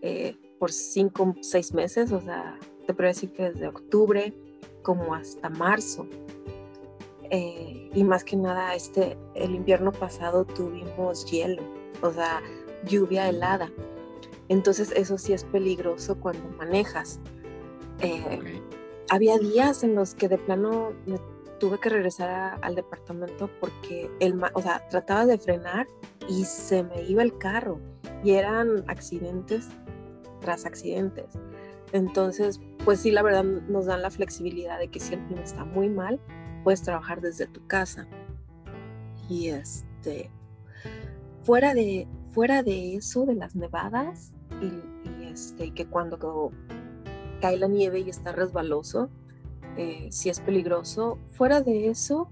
eh, 0.02 0.36
por 0.60 0.74
cinco, 0.74 1.34
seis 1.40 1.74
meses, 1.74 2.12
o 2.12 2.20
sea, 2.20 2.60
te 2.86 2.94
puedo 2.94 3.08
decir 3.08 3.32
que 3.32 3.44
desde 3.44 3.70
octubre 3.70 4.34
como 4.82 5.16
hasta 5.16 5.50
marzo. 5.50 6.06
Eh, 7.30 7.92
y 7.96 8.04
más 8.04 8.26
que 8.26 8.36
nada, 8.36 8.76
este, 8.76 9.18
el 9.36 9.56
invierno 9.56 9.94
pasado 9.94 10.44
tuvimos 10.44 11.32
hielo, 11.32 11.64
o 12.02 12.12
sea, 12.12 12.42
lluvia 12.86 13.30
helada. 13.30 13.72
Entonces 14.48 14.92
eso 14.96 15.18
sí 15.18 15.34
es 15.34 15.44
peligroso 15.44 16.20
cuando 16.20 16.48
manejas. 16.58 17.20
Eh, 18.00 18.62
había 19.10 19.38
días 19.38 19.84
en 19.84 19.96
los 19.96 20.16
que 20.16 20.28
de 20.28 20.38
plano 20.38 20.94
me 21.06 21.20
tuve 21.60 21.80
que 21.80 21.90
regresar 21.90 22.60
al 22.62 22.76
departamento 22.76 23.50
porque 23.60 24.10
el, 24.20 24.40
o 24.54 24.62
sea, 24.62 24.88
trataba 24.90 25.26
de 25.26 25.38
frenar 25.38 25.88
y 26.28 26.44
se 26.46 26.84
me 26.84 27.04
iba 27.04 27.24
el 27.24 27.38
carro 27.38 27.80
y 28.24 28.32
eran 28.32 28.84
accidentes 28.88 29.70
tras 30.42 30.66
accidentes. 30.66 31.26
Entonces, 31.92 32.60
pues 32.84 33.00
sí, 33.00 33.12
la 33.12 33.22
verdad 33.22 33.44
nos 33.44 33.86
dan 33.86 34.02
la 34.02 34.12
flexibilidad 34.12 34.80
de 34.80 34.90
que 34.90 35.00
si 35.00 35.14
el 35.14 35.22
clima 35.26 35.42
está 35.42 35.64
muy 35.64 35.90
mal, 35.90 36.20
puedes 36.64 36.82
trabajar 36.82 37.22
desde 37.22 37.48
tu 37.48 37.66
casa. 37.68 38.08
Y 39.30 39.50
este, 39.50 40.30
fuera 41.44 41.74
de, 41.74 42.08
fuera 42.36 42.64
de 42.64 42.98
eso, 42.98 43.26
de 43.26 43.34
las 43.34 43.56
nevadas, 43.56 44.34
y, 44.62 45.24
este, 45.32 45.72
que 45.72 45.86
cuando 45.86 46.52
cae 47.40 47.56
la 47.56 47.68
nieve 47.68 48.02
y 48.02 48.10
está 48.10 48.34
resbaloso, 48.34 49.10
eh, 49.78 50.10
si 50.12 50.30
es 50.30 50.42
peligroso, 50.42 51.18
fuera 51.30 51.62
de 51.62 51.88
eso, 51.88 52.30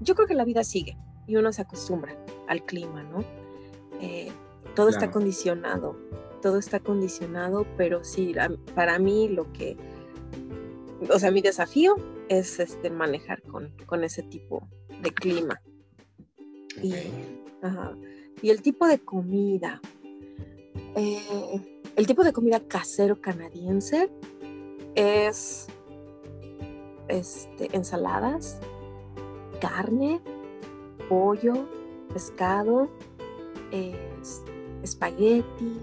yo 0.00 0.14
creo 0.16 0.26
que 0.26 0.34
la 0.34 0.44
vida 0.44 0.64
sigue 0.64 0.98
y 1.28 1.36
uno 1.36 1.52
se 1.52 1.62
acostumbra 1.62 2.16
al 2.48 2.64
clima, 2.64 3.04
¿no? 3.04 3.24
Eh, 4.00 4.32
todo 4.74 4.88
está 4.88 5.12
condicionado, 5.12 5.96
todo 6.42 6.58
está 6.58 6.80
condicionado, 6.80 7.66
pero 7.76 8.02
sí, 8.02 8.34
para 8.74 8.98
mí 8.98 9.28
lo 9.28 9.52
que, 9.52 9.76
o 11.08 11.20
sea, 11.20 11.30
mi 11.30 11.40
desafío 11.40 11.94
es 12.28 12.58
este, 12.58 12.90
manejar 12.90 13.42
con, 13.42 13.70
con 13.86 14.02
ese 14.02 14.24
tipo 14.24 14.66
de 15.02 15.12
clima. 15.12 15.62
Y, 18.42 18.50
el 18.50 18.62
tipo 18.62 18.86
de 18.86 18.98
comida, 18.98 19.80
eh, 20.94 21.60
el 21.96 22.06
tipo 22.06 22.22
de 22.22 22.32
comida 22.32 22.60
casero 22.60 23.20
canadiense 23.20 24.10
es 24.94 25.68
este, 27.08 27.74
ensaladas, 27.74 28.58
carne, 29.60 30.20
pollo, 31.08 31.66
pescado, 32.12 32.88
espaguetis, 34.82 35.78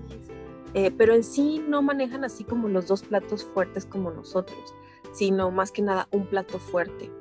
eh, 0.73 0.91
pero 0.97 1.13
en 1.13 1.23
sí 1.23 1.63
no 1.67 1.81
manejan 1.81 2.23
así 2.23 2.43
como 2.43 2.67
los 2.67 2.87
dos 2.87 3.03
platos 3.03 3.43
fuertes 3.43 3.85
como 3.85 4.11
nosotros, 4.11 4.73
sino 5.11 5.51
más 5.51 5.71
que 5.71 5.81
nada 5.81 6.07
un 6.11 6.25
plato 6.25 6.57
fuerte. 6.59 7.11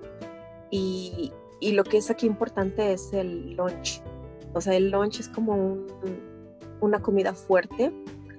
Y, 0.70 1.32
y 1.60 1.72
lo 1.72 1.84
que 1.84 1.98
es 1.98 2.10
aquí 2.10 2.26
importante 2.26 2.92
es 2.92 3.12
el 3.12 3.54
lunch. 3.54 4.02
O 4.54 4.60
sea, 4.60 4.74
el 4.76 4.90
lunch 4.90 5.20
es 5.20 5.28
como 5.28 5.78
una 6.80 7.00
comida 7.00 7.34
fuerte 7.34 7.92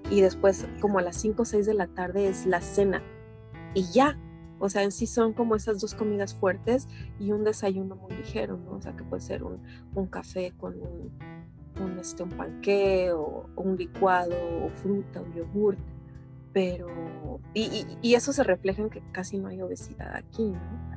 y 0.10 0.22
después 0.22 0.68
como 0.80 1.00
a 1.00 1.02
las 1.02 1.18
5 1.18 1.42
o 1.42 1.46
6 1.46 1.66
de 1.66 1.74
la 1.74 1.88
tarde 1.88 2.28
es 2.28 2.46
la 2.46 2.62
cena. 2.62 3.02
Y 3.74 3.84
ya, 3.92 4.20
o 4.60 4.70
sea, 4.70 4.84
en 4.84 4.92
sí 4.92 5.08
son 5.08 5.34
como 5.34 5.56
esas 5.56 5.82
dos 5.82 5.96
comidas 5.96 6.36
fuertes 6.36 6.88
y 7.20 7.32
un 7.32 7.44
desayuno 7.44 7.96
muy 7.96 8.16
ligero, 8.16 8.58
¿no? 8.58 8.72
O 8.74 8.82
sea, 8.82 8.96
que 8.96 9.04
puede 9.04 9.22
ser 9.22 9.44
un, 9.44 9.60
un 9.96 10.08
café 10.08 10.54
con 10.58 10.76
un, 10.76 11.12
un, 11.82 12.00
este, 12.00 12.24
un 12.24 12.30
panque 12.30 13.12
o, 13.12 13.50
un 13.56 13.78
licuado 13.78 14.36
o 14.64 14.70
fruta 14.70 15.22
o 15.22 15.34
yogur, 15.34 15.78
pero 16.52 17.40
y, 17.54 17.86
y, 18.02 18.14
eso 18.14 18.32
se 18.32 18.44
refleja 18.44 18.84
en 18.84 18.90
que 18.90 19.02
casi 19.12 19.40
no 19.40 19.48
hay 19.48 19.62
obesidad 19.62 20.16
aquí, 20.16 20.52
¿no? 20.52 20.94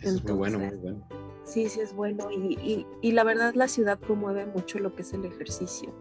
es 0.00 0.22
muy 0.24 0.32
bueno, 0.32 0.58
muy 0.58 0.76
bueno. 0.76 1.25
Sí, 1.46 1.68
sí 1.68 1.80
es 1.80 1.94
bueno 1.94 2.28
y, 2.30 2.84
y, 3.00 3.12
la 3.12 3.22
verdad 3.22 3.54
la 3.54 3.68
ciudad 3.68 4.00
promueve 4.00 4.46
mucho 4.46 4.80
lo 4.80 4.94
que 4.96 5.02
es 5.02 5.12
el 5.12 5.24
ejercicio 5.24 5.94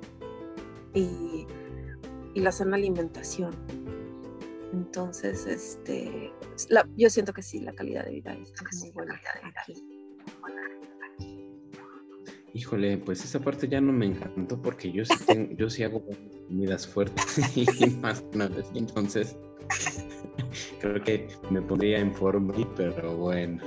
y, 0.96 1.46
la 2.34 2.52
sana 2.52 2.75
alimentación. 2.75 3.56
Entonces, 4.74 5.46
este, 5.46 6.34
yo 6.98 7.10
siento 7.10 7.32
que 7.32 7.42
sí, 7.42 7.60
la 7.60 7.74
calidad 7.74 8.04
de 8.06 8.12
vida 8.12 8.34
es 8.34 8.82
muy 8.82 8.92
buena 8.92 9.22
aquí. 9.62 9.74
Híjole, 12.54 12.98
pues 12.98 13.24
esa 13.24 13.40
parte 13.40 13.68
ya 13.68 13.80
no 13.80 13.94
me 13.94 14.08
encantó 14.08 14.62
porque 14.62 14.92
yo 14.92 15.06
sí, 15.06 15.16
yo 15.58 15.70
sí 15.70 15.84
hago 15.84 16.04
comidas 16.48 16.88
fuertes 16.88 17.38
y 17.56 17.90
más 18.02 18.24
una 18.34 18.48
vez. 18.48 18.66
Entonces, 18.74 19.38
creo 20.82 21.02
que 21.04 21.28
me 21.52 21.62
pondría 21.62 22.00
en 22.00 22.14
forma, 22.14 22.54
pero 22.75 23.16
bueno. 23.16 23.62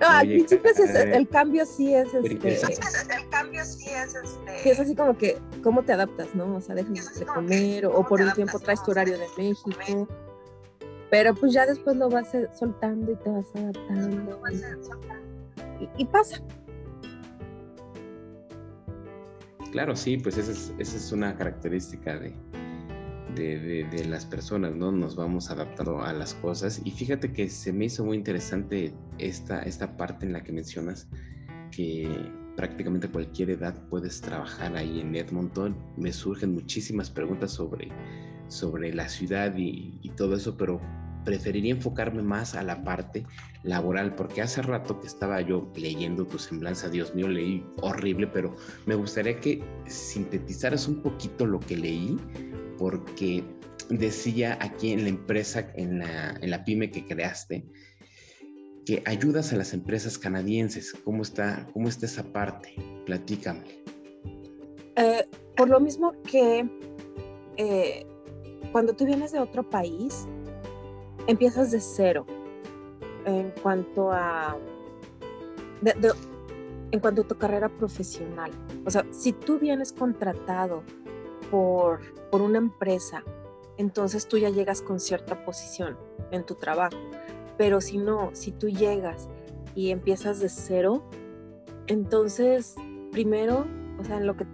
No, 0.00 0.08
al 0.08 0.26
principio 0.26 0.70
el 0.94 1.28
cambio 1.28 1.66
sí 1.66 1.94
es 1.94 2.12
este. 2.14 2.54
El 2.54 3.28
cambio 3.30 3.64
sí 3.64 3.88
es 3.88 4.14
este. 4.14 4.70
es 4.70 4.80
así 4.80 4.94
como 4.94 5.16
que, 5.16 5.38
¿cómo 5.62 5.82
te 5.82 5.92
adaptas, 5.92 6.34
no? 6.34 6.56
O 6.56 6.60
sea, 6.60 6.74
dejas 6.74 7.18
de 7.18 7.26
comer 7.26 7.86
o, 7.86 8.06
por 8.06 8.20
un 8.20 8.32
tiempo 8.32 8.58
traes 8.58 8.82
tu 8.82 8.90
horario 8.90 9.18
de 9.18 9.26
México. 9.36 10.08
Pero 11.10 11.34
pues 11.34 11.52
ya 11.52 11.66
después 11.66 11.96
lo 11.96 12.08
vas 12.08 12.28
soltando 12.58 13.12
y 13.12 13.16
te 13.16 13.30
vas 13.30 13.46
adaptando. 13.54 14.40
y 15.96 16.04
pasa. 16.06 16.42
Claro, 19.70 19.96
sí, 19.96 20.16
pues 20.18 20.38
esa 20.38 20.52
es, 20.52 20.72
esa 20.78 20.96
es 20.96 21.12
una 21.12 21.36
característica 21.36 22.16
de, 22.16 22.32
de, 23.34 24.04
las 24.08 24.24
personas, 24.24 24.74
¿no? 24.74 24.92
Nos 24.92 25.16
vamos 25.16 25.50
adaptando 25.50 26.02
a 26.02 26.12
las 26.12 26.34
cosas. 26.34 26.80
Y 26.84 26.90
fíjate 26.90 27.32
que 27.32 27.48
se 27.48 27.72
me 27.72 27.86
hizo 27.86 28.04
muy 28.04 28.16
interesante 28.16 28.92
esta, 29.18 29.62
esta 29.62 29.96
parte 29.96 30.26
en 30.26 30.32
la 30.32 30.42
que 30.42 30.52
mencionas 30.52 31.08
que 31.70 32.08
prácticamente 32.56 33.08
cualquier 33.08 33.50
edad 33.50 33.74
puedes 33.88 34.20
trabajar 34.20 34.76
ahí 34.76 35.00
en 35.00 35.14
Edmonton. 35.14 35.76
Me 35.96 36.12
surgen 36.12 36.54
muchísimas 36.54 37.10
preguntas 37.10 37.52
sobre, 37.52 37.88
sobre 38.48 38.94
la 38.94 39.08
ciudad 39.08 39.56
y, 39.56 39.98
y 40.02 40.10
todo 40.10 40.36
eso, 40.36 40.56
pero 40.56 40.80
preferiría 41.24 41.72
enfocarme 41.72 42.22
más 42.22 42.54
a 42.54 42.62
la 42.62 42.84
parte 42.84 43.24
laboral, 43.62 44.14
porque 44.14 44.42
hace 44.42 44.62
rato 44.62 45.00
que 45.00 45.06
estaba 45.06 45.40
yo 45.40 45.70
leyendo 45.74 46.26
tu 46.26 46.38
semblanza, 46.38 46.88
Dios 46.90 47.14
mío, 47.14 47.28
leí 47.28 47.64
horrible, 47.80 48.26
pero 48.26 48.54
me 48.86 48.94
gustaría 48.94 49.40
que 49.40 49.64
sintetizaras 49.86 50.86
un 50.86 51.02
poquito 51.02 51.46
lo 51.46 51.60
que 51.60 51.76
leí, 51.76 52.18
porque 52.84 53.42
decía 53.88 54.58
aquí 54.60 54.92
en 54.92 55.04
la 55.04 55.08
empresa, 55.08 55.72
en 55.74 56.00
la, 56.00 56.36
en 56.42 56.50
la 56.50 56.62
pyme 56.66 56.90
que 56.90 57.06
creaste, 57.06 57.64
que 58.84 59.02
ayudas 59.06 59.54
a 59.54 59.56
las 59.56 59.72
empresas 59.72 60.18
canadienses. 60.18 60.92
¿Cómo 60.92 61.22
está, 61.22 61.66
cómo 61.72 61.88
está 61.88 62.04
esa 62.04 62.24
parte? 62.24 62.74
Platícame. 63.06 63.64
Eh, 64.96 65.26
por 65.56 65.70
lo 65.70 65.80
mismo 65.80 66.12
que 66.30 66.68
eh, 67.56 68.06
cuando 68.70 68.92
tú 68.92 69.06
vienes 69.06 69.32
de 69.32 69.38
otro 69.38 69.66
país, 69.66 70.26
empiezas 71.26 71.70
de 71.70 71.80
cero 71.80 72.26
en 73.24 73.50
cuanto 73.62 74.12
a 74.12 74.58
en 76.90 77.00
cuanto 77.00 77.22
a 77.22 77.24
tu 77.26 77.34
carrera 77.38 77.70
profesional. 77.70 78.50
O 78.84 78.90
sea, 78.90 79.06
si 79.10 79.32
tú 79.32 79.58
vienes 79.58 79.90
contratado 79.90 80.82
por, 81.54 82.00
por 82.30 82.42
una 82.42 82.58
empresa 82.58 83.22
entonces 83.76 84.28
tú 84.28 84.38
ya 84.38 84.50
llegas 84.50 84.82
con 84.82 85.00
cierta 85.00 85.44
posición 85.44 85.96
en 86.30 86.44
tu 86.44 86.54
trabajo. 86.54 86.96
Pero 87.56 87.80
si 87.80 87.98
no, 87.98 88.30
si 88.32 88.52
tú 88.52 88.68
llegas 88.68 89.28
y 89.74 89.90
empiezas 89.90 90.40
de 90.40 90.48
cero, 90.48 91.04
entonces 91.86 92.74
primero, 93.12 93.66
o 93.98 94.04
sea, 94.04 94.18
en 94.18 94.26
lo 94.26 94.36
que 94.36 94.46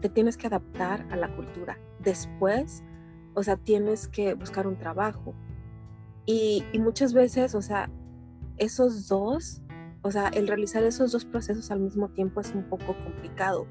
te 0.00 0.08
tienes 0.08 0.36
que 0.36 0.46
adaptar 0.46 1.06
a 1.10 1.16
la 1.16 1.34
cultura. 1.34 1.78
Después, 2.00 2.82
o 3.34 3.42
sea, 3.42 3.56
tienes 3.56 4.08
que 4.08 4.34
buscar 4.34 4.66
un 4.66 4.76
trabajo. 4.76 5.34
Y, 6.26 6.64
y 6.72 6.78
muchas 6.78 7.12
veces, 7.14 7.54
o 7.54 7.62
sea, 7.62 7.90
esos 8.58 9.08
dos, 9.08 9.62
o 10.02 10.10
sea, 10.10 10.28
el 10.28 10.46
realizar 10.46 10.84
esos 10.84 11.12
dos 11.12 11.24
procesos 11.24 11.70
al 11.70 11.80
mismo 11.80 12.08
tiempo 12.10 12.40
es 12.40 12.54
un 12.54 12.64
poco 12.64 12.96
complicado. 13.02 13.66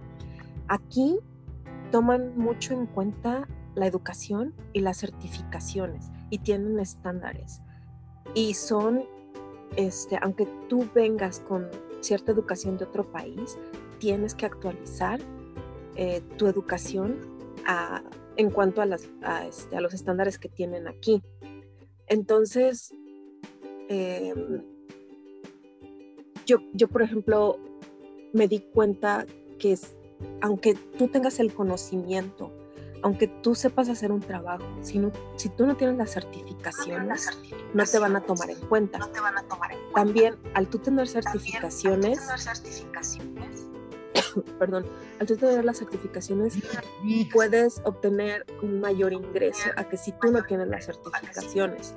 Aquí 0.68 1.20
toman 1.92 2.38
mucho 2.38 2.74
en 2.74 2.86
cuenta 2.86 3.48
la 3.76 3.88
educación 3.88 4.54
y 4.74 4.82
las 4.82 4.98
certificaciones 4.98 6.10
y 6.30 6.40
tienen 6.40 6.80
estándares. 6.80 7.62
Y 8.34 8.54
son, 8.56 9.04
este, 9.76 10.18
aunque 10.22 10.48
tú 10.68 10.88
vengas 10.94 11.40
con 11.42 11.68
cierta 12.02 12.32
educación 12.32 12.78
de 12.78 12.86
otro 12.86 13.12
país, 13.12 13.58
tienes 14.00 14.36
que 14.36 14.46
actualizar 14.46 15.20
eh, 15.96 16.22
tu 16.38 16.48
educación 16.48 17.38
en 18.38 18.50
cuanto 18.52 18.82
a, 18.82 18.86
las, 18.86 19.10
este, 19.48 19.76
a, 19.76 19.82
los 19.82 19.94
estándares 19.94 20.38
que 20.40 20.48
tienen 20.48 20.88
aquí. 20.88 21.22
Entonces, 22.08 22.94
em, 23.90 24.64
yo, 26.46 26.60
yo, 26.74 26.88
por 26.88 27.02
ejemplo, 27.02 27.60
me 28.34 28.48
di 28.48 28.60
cuenta 28.60 29.26
que 29.60 29.78
aunque 30.42 30.76
tú 30.98 31.08
tengas 31.08 31.40
el 31.40 31.54
conocimiento, 31.54 32.52
aunque 33.04 33.28
tú 33.28 33.56
sepas 33.56 33.90
hacer 33.90 34.12
un 34.12 34.22
trabajo, 34.22 34.66
si, 34.82 35.02
si 35.36 35.50
tú 35.50 35.66
no 35.66 35.76
tienes 35.76 35.98
las 35.98 36.12
certificaciones, 36.12 37.30
no, 37.74 37.86
te 37.86 38.00
van 38.00 38.16
a 38.16 38.22
tomar 38.22 38.50
en 38.50 38.60
cuenta. 38.62 39.00
También, 39.94 40.36
al 40.54 40.68
tú 40.68 40.80
tener 40.80 41.08
certificaciones, 41.08 42.20
perdón, 44.60 44.86
al 45.20 45.28
tú 45.28 45.38
tener 45.38 45.64
las 45.64 45.78
certificaciones, 45.78 46.56
puedes 47.32 47.82
obtener 47.86 48.46
un 48.62 48.80
mayor 48.80 49.14
ingreso 49.14 49.70
a 49.76 49.88
que 49.88 49.98
si 49.98 50.12
tú 50.14 50.32
no 50.32 50.44
tienes 50.44 50.68
las 50.68 50.86
certificaciones. 50.86 51.94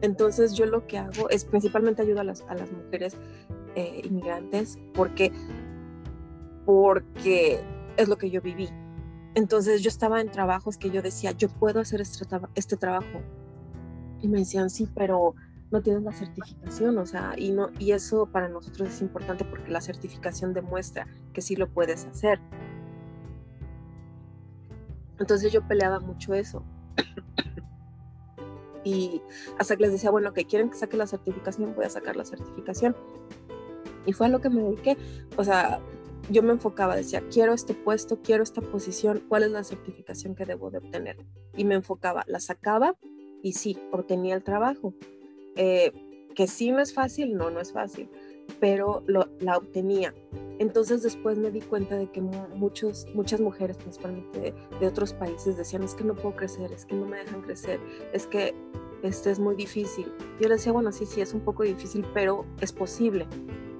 Entonces 0.00 0.54
yo 0.54 0.66
lo 0.66 0.86
que 0.86 0.98
hago 0.98 1.30
es 1.30 1.44
principalmente 1.44 2.02
ayudo 2.02 2.20
a 2.20 2.24
las, 2.24 2.42
a 2.48 2.54
las 2.54 2.72
mujeres 2.72 3.16
eh, 3.76 4.02
inmigrantes 4.04 4.78
porque, 4.92 5.32
porque 6.64 7.60
es 7.96 8.08
lo 8.08 8.16
que 8.16 8.30
yo 8.30 8.40
viví. 8.40 8.68
Entonces 9.34 9.82
yo 9.82 9.88
estaba 9.88 10.20
en 10.20 10.30
trabajos 10.30 10.76
que 10.76 10.90
yo 10.90 11.02
decía, 11.02 11.32
yo 11.32 11.48
puedo 11.48 11.80
hacer 11.80 12.00
este, 12.00 12.24
este 12.54 12.76
trabajo. 12.76 13.22
Y 14.20 14.28
me 14.28 14.38
decían, 14.38 14.70
sí, 14.70 14.88
pero 14.94 15.34
no 15.70 15.80
tienes 15.80 16.02
la 16.02 16.12
certificación, 16.12 16.98
o 16.98 17.06
sea, 17.06 17.32
y, 17.36 17.50
no, 17.50 17.70
y 17.78 17.92
eso 17.92 18.26
para 18.26 18.48
nosotros 18.48 18.90
es 18.90 19.00
importante 19.00 19.44
porque 19.44 19.70
la 19.70 19.80
certificación 19.80 20.52
demuestra 20.52 21.06
que 21.32 21.40
sí 21.40 21.56
lo 21.56 21.66
puedes 21.68 22.04
hacer. 22.04 22.38
Entonces 25.18 25.50
yo 25.50 25.66
peleaba 25.66 25.98
mucho 25.98 26.34
eso. 26.34 26.62
y 28.84 29.22
hasta 29.58 29.76
que 29.76 29.84
les 29.84 29.92
decía, 29.92 30.10
bueno, 30.10 30.34
que 30.34 30.44
quieren 30.44 30.68
que 30.68 30.76
saque 30.76 30.98
la 30.98 31.06
certificación, 31.06 31.74
voy 31.74 31.86
a 31.86 31.90
sacar 31.90 32.16
la 32.16 32.26
certificación. 32.26 32.94
Y 34.04 34.12
fue 34.12 34.26
a 34.26 34.28
lo 34.28 34.40
que 34.40 34.50
me 34.50 34.62
dediqué. 34.62 34.98
O 35.38 35.44
sea, 35.44 35.80
yo 36.30 36.42
me 36.42 36.52
enfocaba, 36.52 36.96
decía, 36.96 37.22
quiero 37.30 37.52
este 37.52 37.74
puesto, 37.74 38.20
quiero 38.22 38.42
esta 38.42 38.60
posición, 38.60 39.24
¿cuál 39.28 39.42
es 39.42 39.50
la 39.50 39.64
certificación 39.64 40.34
que 40.34 40.46
debo 40.46 40.70
de 40.70 40.78
obtener? 40.78 41.16
Y 41.56 41.64
me 41.64 41.74
enfocaba, 41.74 42.24
la 42.26 42.40
sacaba 42.40 42.96
y 43.42 43.54
sí, 43.54 43.78
obtenía 43.90 44.34
el 44.34 44.42
trabajo. 44.42 44.94
Eh, 45.56 45.92
que 46.34 46.46
sí 46.46 46.70
no 46.70 46.80
es 46.80 46.94
fácil, 46.94 47.34
no, 47.34 47.50
no 47.50 47.60
es 47.60 47.72
fácil, 47.72 48.08
pero 48.60 49.04
la 49.06 49.56
obtenía. 49.56 50.14
Entonces 50.58 51.02
después 51.02 51.38
me 51.38 51.50
di 51.50 51.60
cuenta 51.60 51.96
de 51.96 52.10
que 52.10 52.20
muchos, 52.20 53.06
muchas 53.14 53.40
mujeres, 53.40 53.76
principalmente 53.78 54.54
de, 54.78 54.86
otros 54.86 55.12
países, 55.12 55.56
decían, 55.56 55.82
es 55.82 55.94
que 55.94 56.04
no 56.04 56.14
puedo 56.14 56.36
crecer, 56.36 56.72
es 56.72 56.86
que 56.86 56.94
no 56.94 57.06
me 57.06 57.18
dejan 57.18 57.42
crecer, 57.42 57.80
es 58.12 58.26
que 58.26 58.54
este 59.02 59.30
es 59.30 59.38
muy 59.38 59.54
difícil. 59.54 60.12
Yo 60.40 60.48
le 60.48 60.54
decía, 60.54 60.72
bueno, 60.72 60.92
sí, 60.92 61.06
sí, 61.06 61.20
es 61.20 61.34
un 61.34 61.40
poco 61.40 61.62
difícil, 61.62 62.06
pero 62.14 62.44
es 62.60 62.72
posible. 62.72 63.26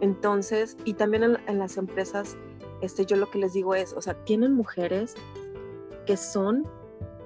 Entonces, 0.00 0.76
y 0.84 0.94
también 0.94 1.38
en, 1.46 1.58
las 1.58 1.76
empresas, 1.76 2.36
este, 2.80 3.06
yo 3.06 3.16
lo 3.16 3.30
que 3.30 3.38
les 3.38 3.52
digo 3.52 3.74
es, 3.74 3.92
o 3.92 4.02
sea, 4.02 4.14
tienen 4.24 4.52
mujeres 4.52 5.14
que 6.06 6.16
son 6.16 6.66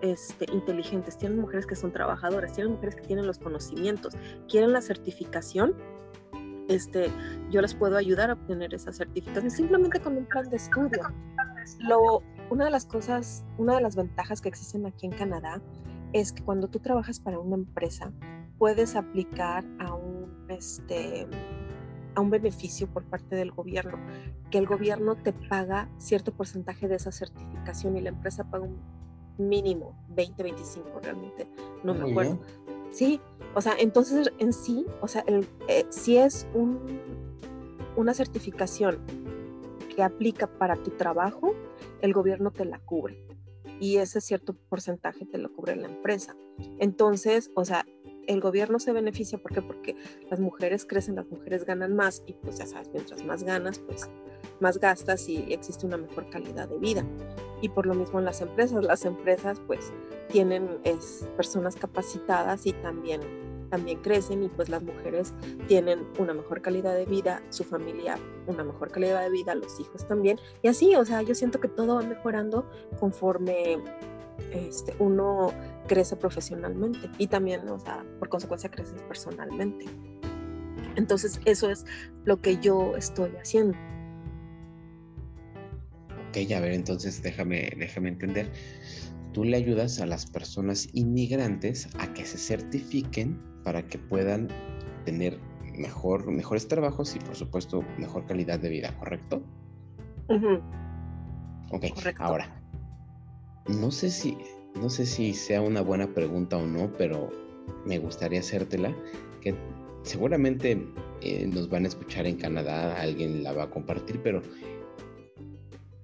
este, 0.03 0.47
inteligentes, 0.53 1.17
tienen 1.17 1.41
mujeres 1.41 1.67
que 1.67 1.75
son 1.75 1.91
trabajadoras, 1.91 2.53
tienen 2.53 2.75
mujeres 2.75 2.97
que 2.97 3.03
tienen 3.03 3.27
los 3.27 3.39
conocimientos, 3.39 4.15
quieren 4.47 4.73
la 4.73 4.83
certificación, 4.83 5.75
este, 6.69 7.11
yo 7.51 7.63
les 7.63 7.75
puedo 7.75 7.97
ayudar 7.97 8.31
a 8.31 8.35
obtener 8.35 8.75
esa 8.75 8.93
certificación 8.93 9.51
simplemente 9.51 10.01
con 10.01 10.17
un 10.17 10.27
plan 10.27 10.49
de 10.51 10.57
estudio. 10.57 11.03
Lo, 11.81 12.23
una 12.51 12.67
de 12.67 12.71
las 12.71 12.85
cosas, 12.85 13.45
una 13.57 13.77
de 13.77 13.81
las 13.81 13.97
ventajas 13.97 14.41
que 14.41 14.49
existen 14.49 14.85
aquí 14.87 15.07
en 15.07 15.13
Canadá 15.13 15.63
es 16.13 16.33
que 16.33 16.43
cuando 16.43 16.69
tú 16.69 16.79
trabajas 16.79 17.21
para 17.21 17.39
una 17.39 17.57
empresa, 17.57 18.13
puedes 18.59 18.97
aplicar 18.97 19.65
a 19.79 19.95
un, 19.95 20.47
este, 20.49 21.27
a 22.15 22.21
un 22.21 22.31
beneficio 22.31 22.87
por 22.89 23.05
parte 23.05 23.37
del 23.37 23.51
gobierno, 23.51 23.99
que 24.51 24.59
el 24.59 24.67
gobierno 24.67 25.17
te 25.17 25.33
paga 25.33 25.89
cierto 25.99 26.33
porcentaje 26.33 26.89
de 26.89 26.97
esa 26.97 27.13
certificación 27.13 27.97
y 27.97 28.01
la 28.01 28.11
empresa 28.11 28.45
paga 28.45 28.65
un 28.65 28.79
mínimo 29.39 29.95
20, 30.09 30.43
25 30.43 31.01
realmente, 31.03 31.49
no 31.85 31.95
me 31.95 32.11
acuerdo. 32.11 32.39
Sí, 32.91 33.21
o 33.55 33.61
sea, 33.61 33.75
entonces 33.79 34.33
en 34.39 34.53
sí, 34.53 34.87
o 35.03 35.09
sea, 35.09 35.25
eh, 35.69 35.85
si 35.91 36.17
es 36.17 36.47
un, 36.55 36.79
una 37.97 38.15
certificación 38.15 39.01
que 39.95 40.03
aplica 40.03 40.47
para 40.47 40.77
tu 40.77 40.93
trabajo, 40.93 41.53
el 42.01 42.15
gobierno 42.15 42.51
te 42.51 42.65
la 42.65 42.79
cubre 42.79 43.26
y 43.81 43.97
ese 43.97 44.21
cierto 44.21 44.55
porcentaje 44.69 45.27
te 45.27 45.39
lo 45.39 45.53
cubre 45.53 45.77
la 45.77 45.89
empresa. 45.89 46.37
Entonces, 46.79 47.51
o 47.55 47.65
sea, 47.65 47.85
el 48.27 48.41
gobierno 48.41 48.79
se 48.79 48.93
beneficia, 48.93 49.39
¿por 49.39 49.53
qué? 49.53 49.63
Porque 49.63 49.97
las 50.31 50.41
mujeres 50.41 50.85
crecen, 50.85 51.17
las 51.17 51.29
mujeres 51.29 51.65
ganan 51.65 51.95
más 51.95 52.23
y 52.27 52.33
pues 52.35 52.59
ya 52.59 52.67
sabes, 52.67 52.91
mientras 52.93 53.25
más 53.25 53.45
ganas, 53.45 53.79
pues 53.79 54.11
más 54.61 54.79
gastas 54.79 55.29
y 55.29 55.53
existe 55.53 55.87
una 55.87 55.97
mejor 55.97 56.29
calidad 56.31 56.69
de 56.69 56.79
vida. 56.79 57.05
Y 57.61 57.69
por 57.69 57.87
lo 57.87 57.95
mismo 57.95 58.19
en 58.19 58.25
las 58.25 58.41
empresas, 58.41 58.85
las 58.85 59.05
empresas 59.05 59.61
pues 59.67 59.93
tienen 60.29 60.69
es, 60.85 61.27
personas 61.37 61.77
capacitadas 61.77 62.67
y 62.67 62.73
también, 62.73 63.21
también 63.71 64.01
crecen 64.01 64.43
y 64.43 64.49
pues 64.49 64.69
las 64.69 64.83
mujeres 64.83 65.35
tienen 65.69 66.07
una 66.19 66.35
mejor 66.35 66.63
calidad 66.63 66.95
de 66.95 67.07
vida, 67.07 67.43
su 67.51 67.65
familia 67.65 68.19
una 68.47 68.65
mejor 68.65 68.91
calidad 68.91 69.23
de 69.23 69.31
vida, 69.31 69.55
los 69.55 69.79
hijos 69.81 70.07
también. 70.07 70.39
Y 70.63 70.69
así, 70.69 70.95
o 70.95 71.05
sea, 71.05 71.23
yo 71.23 71.35
siento 71.35 71.61
que 71.61 71.69
todo 71.69 71.97
va 71.97 72.03
mejorando 72.03 72.69
conforme 72.99 73.79
este, 74.53 74.95
uno 74.99 75.53
crece 75.87 76.17
profesionalmente 76.17 77.11
y 77.19 77.27
también, 77.27 77.69
o 77.69 77.79
sea, 77.79 78.05
por 78.19 78.29
consecuencia 78.29 78.71
creces 78.71 79.03
personalmente. 79.03 79.87
Entonces, 80.97 81.41
eso 81.45 81.71
es 81.71 81.85
lo 82.25 82.41
que 82.41 82.59
yo 82.59 82.97
estoy 82.97 83.31
haciendo. 83.41 83.77
Ok, 86.29 86.51
a 86.53 86.61
ver, 86.61 86.73
entonces 86.73 87.23
déjame, 87.23 87.71
déjame 87.79 88.09
entender. 88.09 88.51
Tú 89.33 89.45
le 89.45 89.57
ayudas 89.59 90.01
a 90.01 90.07
las 90.07 90.27
personas 90.27 90.89
inmigrantes 90.95 91.89
a 91.99 92.13
que 92.15 92.25
se 92.25 92.39
certifiquen 92.39 93.39
para 93.67 93.83
que 93.83 93.99
puedan 93.99 94.47
tener 95.05 95.41
mejor, 95.77 96.31
mejores 96.31 96.69
trabajos 96.69 97.17
y, 97.17 97.19
por 97.19 97.35
supuesto, 97.35 97.85
mejor 97.99 98.25
calidad 98.25 98.61
de 98.61 98.69
vida, 98.69 98.97
¿correcto? 98.97 99.43
Ok, 101.73 101.87
ahora, 102.19 102.63
no 103.67 103.91
sé 103.91 104.11
si, 104.11 104.39
no 104.77 104.89
sé 104.89 105.05
si 105.05 105.35
sea 105.35 105.63
una 105.63 105.81
buena 105.81 106.07
pregunta 106.15 106.57
o 106.57 106.65
no, 106.65 106.93
pero 106.97 107.29
me 107.85 107.99
gustaría 107.99 108.39
hacértela, 108.39 108.95
que 109.41 109.57
seguramente 110.05 110.87
eh, 111.21 111.49
nos 111.53 111.69
van 111.69 111.87
a 111.87 111.89
escuchar 111.89 112.25
en 112.27 112.37
Canadá, 112.37 113.01
alguien 113.01 113.43
la 113.43 113.53
va 113.53 113.65
a 113.65 113.71
compartir, 113.71 114.21
pero 114.23 114.43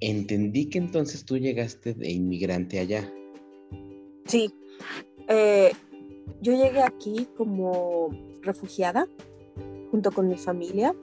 entendí 0.01 0.69
que 0.69 0.79
entonces 0.79 1.25
tú 1.25 1.39
llegaste 1.39 1.95
de 1.95 2.11
inmigrante 2.11 2.81
allá. 2.81 3.09
Sí, 4.27 4.53
eh, 5.29 5.71
yo 6.43 6.53
llegué 6.53 6.83
aquí 6.83 7.29
como 7.37 8.11
refugiada 8.43 9.07
junto 9.91 10.11
con 10.11 10.29
mi 10.29 10.37
familia 10.37 10.95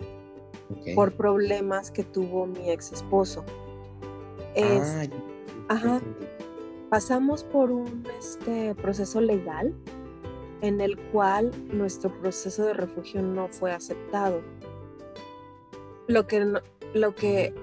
por 0.95 1.13
problemas 1.13 1.91
que 1.91 2.03
tuvo 2.03 2.45
mi 2.45 2.69
ex 2.69 2.91
esposo. 2.91 3.45
ah, 4.57 5.05
ajá, 5.69 6.01
pasamos 6.89 7.45
por 7.45 7.71
un 7.71 8.05
este, 8.19 8.75
proceso 8.75 9.21
legal 9.21 9.73
en 10.61 10.81
el 10.81 10.99
cual 11.11 11.51
nuestro 11.71 12.11
proceso 12.19 12.65
de 12.65 12.73
refugio 12.73 13.21
no 13.21 13.47
fue 13.47 13.71
aceptado. 13.71 14.41
Lo 16.07 16.27
que, 16.27 16.53
lo 16.93 17.15
que, 17.15 17.53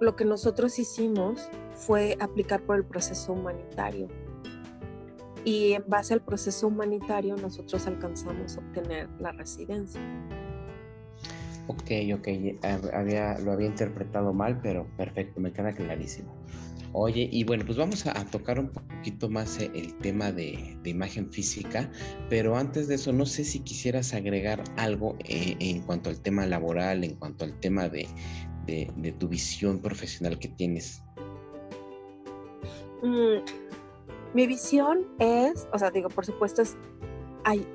lo 0.00 0.16
que 0.16 0.24
nosotros 0.24 0.78
hicimos 0.78 1.46
fue 1.74 2.16
aplicar 2.20 2.62
por 2.62 2.76
el 2.76 2.84
proceso 2.84 3.34
humanitario. 3.34 4.08
Y 5.44 5.72
en 5.72 5.84
base 5.86 6.14
al 6.14 6.22
proceso 6.22 6.68
humanitario 6.68 7.36
nosotros 7.36 7.86
alcanzamos 7.86 8.56
a 8.56 8.60
obtener 8.60 9.08
la 9.18 9.32
residencia. 9.32 10.00
Ok, 11.66 11.90
ok, 12.14 12.28
había, 12.92 13.38
lo 13.38 13.52
había 13.52 13.68
interpretado 13.68 14.32
mal, 14.32 14.60
pero 14.60 14.86
perfecto, 14.96 15.40
me 15.40 15.52
queda 15.52 15.72
clarísimo. 15.72 16.34
Oye, 16.92 17.28
y 17.30 17.44
bueno, 17.44 17.64
pues 17.64 17.78
vamos 17.78 18.04
a, 18.06 18.24
tocar 18.26 18.58
un 18.58 18.68
poquito 18.68 19.28
más 19.28 19.60
eh, 19.60 19.70
el 19.74 19.96
tema 19.98 20.32
de, 20.32 20.76
imagen 20.84 21.30
física, 21.30 21.88
pero 22.28 22.56
antes 22.56 22.88
de 22.88 22.96
eso, 22.96 23.12
no 23.12 23.26
sé 23.26 23.44
si 23.44 23.60
quisieras 23.60 24.12
agregar 24.12 24.64
algo 24.76 25.16
eh, 25.24 25.54
en 25.60 25.82
cuanto 25.82 26.10
al 26.10 26.20
tema 26.20 26.46
laboral, 26.46 27.04
en 27.04 27.14
cuanto 27.14 27.44
al 27.44 27.58
tema 27.60 27.88
de, 27.88 28.08
tu 29.18 29.28
visión 29.28 29.80
profesional 29.80 30.38
que 30.38 30.48
tienes. 30.48 31.02
Mm, 33.02 33.69
mi 34.34 34.46
visión 34.46 35.06
es, 35.18 35.68
o 35.72 35.78
sea, 35.78 35.90
digo, 35.90 36.08
por 36.08 36.26
supuesto, 36.26 36.62
es 36.62 36.76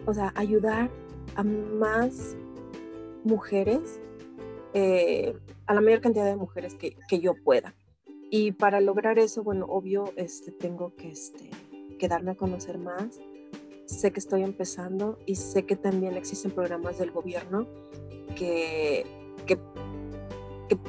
o 0.06 0.14
sea, 0.14 0.32
ayudar 0.36 0.90
a 1.36 1.44
más 1.44 2.38
mujeres, 3.24 4.00
eh, 4.74 5.36
a 5.66 5.74
la 5.74 5.82
mayor 5.82 6.02
cantidad 6.02 6.26
de 6.26 6.36
mujeres 6.36 6.76
que, 6.76 6.96
que 7.10 7.20
yo 7.20 7.34
pueda 7.34 7.76
y 8.30 8.52
para 8.52 8.82
lograr 8.82 9.20
eso, 9.20 9.44
bueno, 9.44 9.66
obvio, 9.70 10.12
este, 10.16 10.52
tengo 10.52 10.94
que, 10.96 11.10
este, 11.10 11.50
darme 12.08 12.32
a 12.32 12.36
conocer 12.36 12.78
más. 12.78 13.20
Sé 13.86 14.12
que 14.12 14.20
estoy 14.20 14.44
empezando 14.44 15.18
y 15.26 15.36
sé 15.36 15.66
que 15.66 15.76
también 15.76 16.16
existen 16.16 16.52
programas 16.52 17.00
del 17.00 17.12
gobierno 17.12 17.66
que, 18.36 19.06
que 19.48 19.58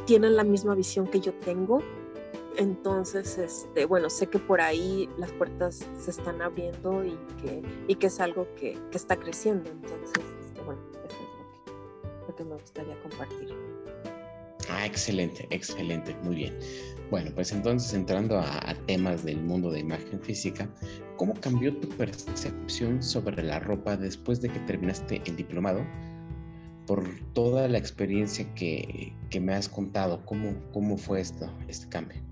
tienen 0.07 0.35
la 0.35 0.45
misma 0.45 0.75
visión 0.75 1.07
que 1.07 1.21
yo 1.21 1.33
tengo. 1.35 1.83
Entonces, 2.57 3.37
este, 3.37 3.85
bueno, 3.85 4.09
sé 4.09 4.29
que 4.29 4.38
por 4.38 4.61
ahí 4.62 5.09
las 5.19 5.31
puertas 5.33 5.87
se 5.99 6.11
están 6.11 6.40
abriendo 6.40 7.05
y 7.05 7.19
que, 7.95 8.07
es 8.07 8.21
algo 8.21 8.47
que, 8.57 8.79
está 8.92 9.16
creciendo. 9.16 9.71
Entonces, 9.71 10.25
este, 10.40 10.62
bueno, 10.62 10.81
eso 11.05 11.05
es 11.07 11.12
lo 11.12 11.64
que, 11.64 12.29
lo 12.29 12.37
que 12.37 12.45
me 12.45 12.55
gustaría 12.55 12.99
compartir. 13.03 13.55
Ah, 14.71 14.87
excelente, 14.87 15.47
excelente, 15.51 16.16
muy 16.23 16.37
bien. 16.37 16.59
Bueno, 17.11 17.31
pues 17.35 17.53
entonces 17.53 17.92
entrando 17.95 18.38
a, 18.38 18.75
temas 18.87 19.23
del 19.23 19.40
mundo 19.40 19.71
de 19.71 19.81
imagen 19.81 20.21
física, 20.21 20.69
¿cómo 21.16 21.35
cambió 21.35 21.77
tu 21.77 21.88
percepción 21.90 23.03
sobre 23.03 23.42
la 23.45 23.61
ropa 23.61 23.97
después 23.97 24.40
de 24.40 24.49
que 24.49 24.59
terminaste 24.61 25.23
el 25.27 25.37
diplomado? 25.37 25.87
Por 26.87 27.05
toda 27.33 27.69
la 27.69 27.79
experiencia 27.79 28.53
que, 28.55 29.12
me 29.40 29.55
has 29.55 29.69
contado, 29.69 30.25
¿cómo, 30.25 30.55
cómo 30.73 30.97
fue 30.97 31.21
esto, 31.21 31.49
este 31.69 31.88
cambio? 31.88 32.23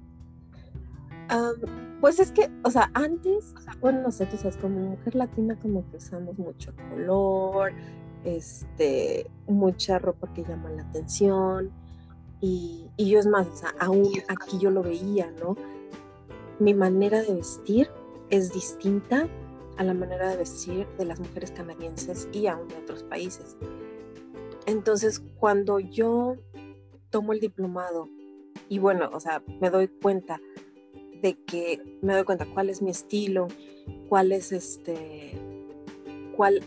Pues 2.00 2.20
es 2.20 2.32
que, 2.32 2.50
o 2.64 2.70
sea, 2.70 2.90
antes, 2.94 3.54
bueno, 3.80 4.02
no 4.02 4.10
sé, 4.10 4.26
tú 4.26 4.36
sabes, 4.36 4.56
como 4.56 4.78
mujer 4.80 5.14
latina 5.14 5.58
como 5.60 5.88
que 5.90 5.96
usamos 5.96 6.38
mucho 6.38 6.72
color, 6.90 7.72
este, 8.24 9.30
mucha 9.46 9.98
ropa 9.98 10.32
que 10.34 10.44
llama 10.44 10.70
la 10.70 10.82
atención, 10.82 11.72
y, 12.46 12.90
yo 12.98 13.18
es 13.18 13.26
más, 13.26 13.46
aún 13.80 14.10
aquí 14.28 14.58
yo 14.58 14.70
lo 14.70 14.82
veía, 14.82 15.32
¿no? 15.40 15.56
Mi 16.58 16.74
manera 16.74 17.22
de 17.22 17.34
vestir 17.34 17.88
es 18.28 18.52
distinta 18.52 19.26
a 19.78 19.82
la 19.82 19.94
manera 19.94 20.28
de 20.28 20.36
vestir 20.36 20.86
de 20.98 21.06
las 21.06 21.20
mujeres 21.20 21.52
canadienses 21.52 22.28
y 22.32 22.46
aún 22.46 22.68
de 22.68 22.76
otros 22.76 23.02
países. 23.04 23.56
Entonces, 24.66 25.22
cuando 25.38 25.78
yo 25.78 26.36
tomo 27.08 27.32
el 27.32 27.40
diplomado 27.40 28.08
y 28.68 28.78
bueno, 28.78 29.08
o 29.12 29.20
sea, 29.20 29.42
me 29.60 29.70
doy 29.70 29.88
cuenta 29.88 30.38
de 31.24 31.42
que 31.46 31.80
me 32.02 32.12
doy 32.12 32.24
cuenta 32.24 32.44
cuál 32.44 32.68
es 32.68 32.82
mi 32.82 32.90
estilo, 32.90 33.48
cuál 34.10 34.30
es 34.30 34.52
este, 34.52 35.32
cuál, 36.36 36.62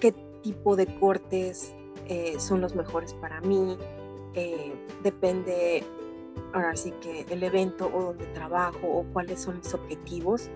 qué 0.00 0.12
tipo 0.42 0.74
de 0.74 0.86
cortes 0.98 1.72
eh, 2.08 2.34
son 2.40 2.60
los 2.60 2.74
mejores 2.74 3.14
para 3.14 3.40
mí, 3.42 3.78
eh, 4.34 4.72
depende 5.04 5.84
ahora 6.52 6.74
sí 6.74 6.90
que 7.00 7.26
el 7.30 7.44
evento 7.44 7.88
o 7.94 8.06
donde 8.06 8.26
trabajo 8.26 8.88
o 8.88 9.04
cuáles 9.12 9.42
son 9.42 9.58
mis 9.58 9.72
objetivos. 9.72 10.50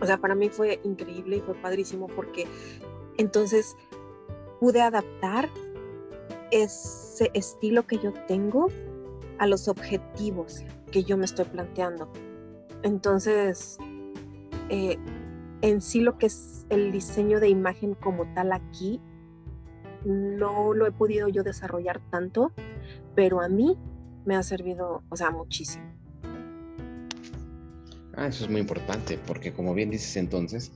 O 0.00 0.06
sea, 0.06 0.16
para 0.16 0.34
mí 0.34 0.48
fue 0.48 0.80
increíble 0.84 1.36
y 1.36 1.40
fue 1.42 1.54
padrísimo 1.56 2.06
porque 2.06 2.46
entonces 3.18 3.76
pude 4.58 4.80
adaptar 4.80 5.50
ese 6.50 7.30
estilo 7.34 7.86
que 7.86 7.98
yo 7.98 8.14
tengo 8.26 8.68
a 9.38 9.46
los 9.46 9.68
objetivos 9.68 10.64
que 10.90 11.04
yo 11.04 11.18
me 11.18 11.26
estoy 11.26 11.44
planteando. 11.44 12.08
Entonces, 12.84 13.78
eh, 14.68 14.98
en 15.62 15.80
sí 15.80 16.00
lo 16.00 16.18
que 16.18 16.26
es 16.26 16.66
el 16.68 16.92
diseño 16.92 17.40
de 17.40 17.48
imagen 17.48 17.94
como 17.94 18.32
tal 18.34 18.52
aquí, 18.52 19.00
no 20.04 20.74
lo 20.74 20.86
he 20.86 20.92
podido 20.92 21.28
yo 21.28 21.42
desarrollar 21.42 22.00
tanto, 22.10 22.52
pero 23.14 23.40
a 23.40 23.48
mí 23.48 23.78
me 24.26 24.36
ha 24.36 24.42
servido, 24.42 25.02
o 25.08 25.16
sea, 25.16 25.30
muchísimo. 25.30 25.84
Ah, 28.16 28.26
eso 28.26 28.44
es 28.44 28.50
muy 28.50 28.60
importante, 28.60 29.18
porque 29.26 29.54
como 29.54 29.72
bien 29.72 29.90
dices 29.90 30.16
entonces, 30.16 30.70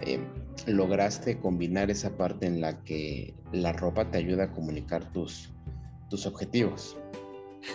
eh, 0.00 0.20
lograste 0.66 1.38
combinar 1.38 1.90
esa 1.90 2.16
parte 2.16 2.46
en 2.46 2.60
la 2.60 2.84
que 2.84 3.34
la 3.52 3.72
ropa 3.72 4.10
te 4.10 4.18
ayuda 4.18 4.44
a 4.44 4.52
comunicar 4.52 5.12
tus, 5.12 5.50
tus 6.10 6.26
objetivos. 6.26 6.98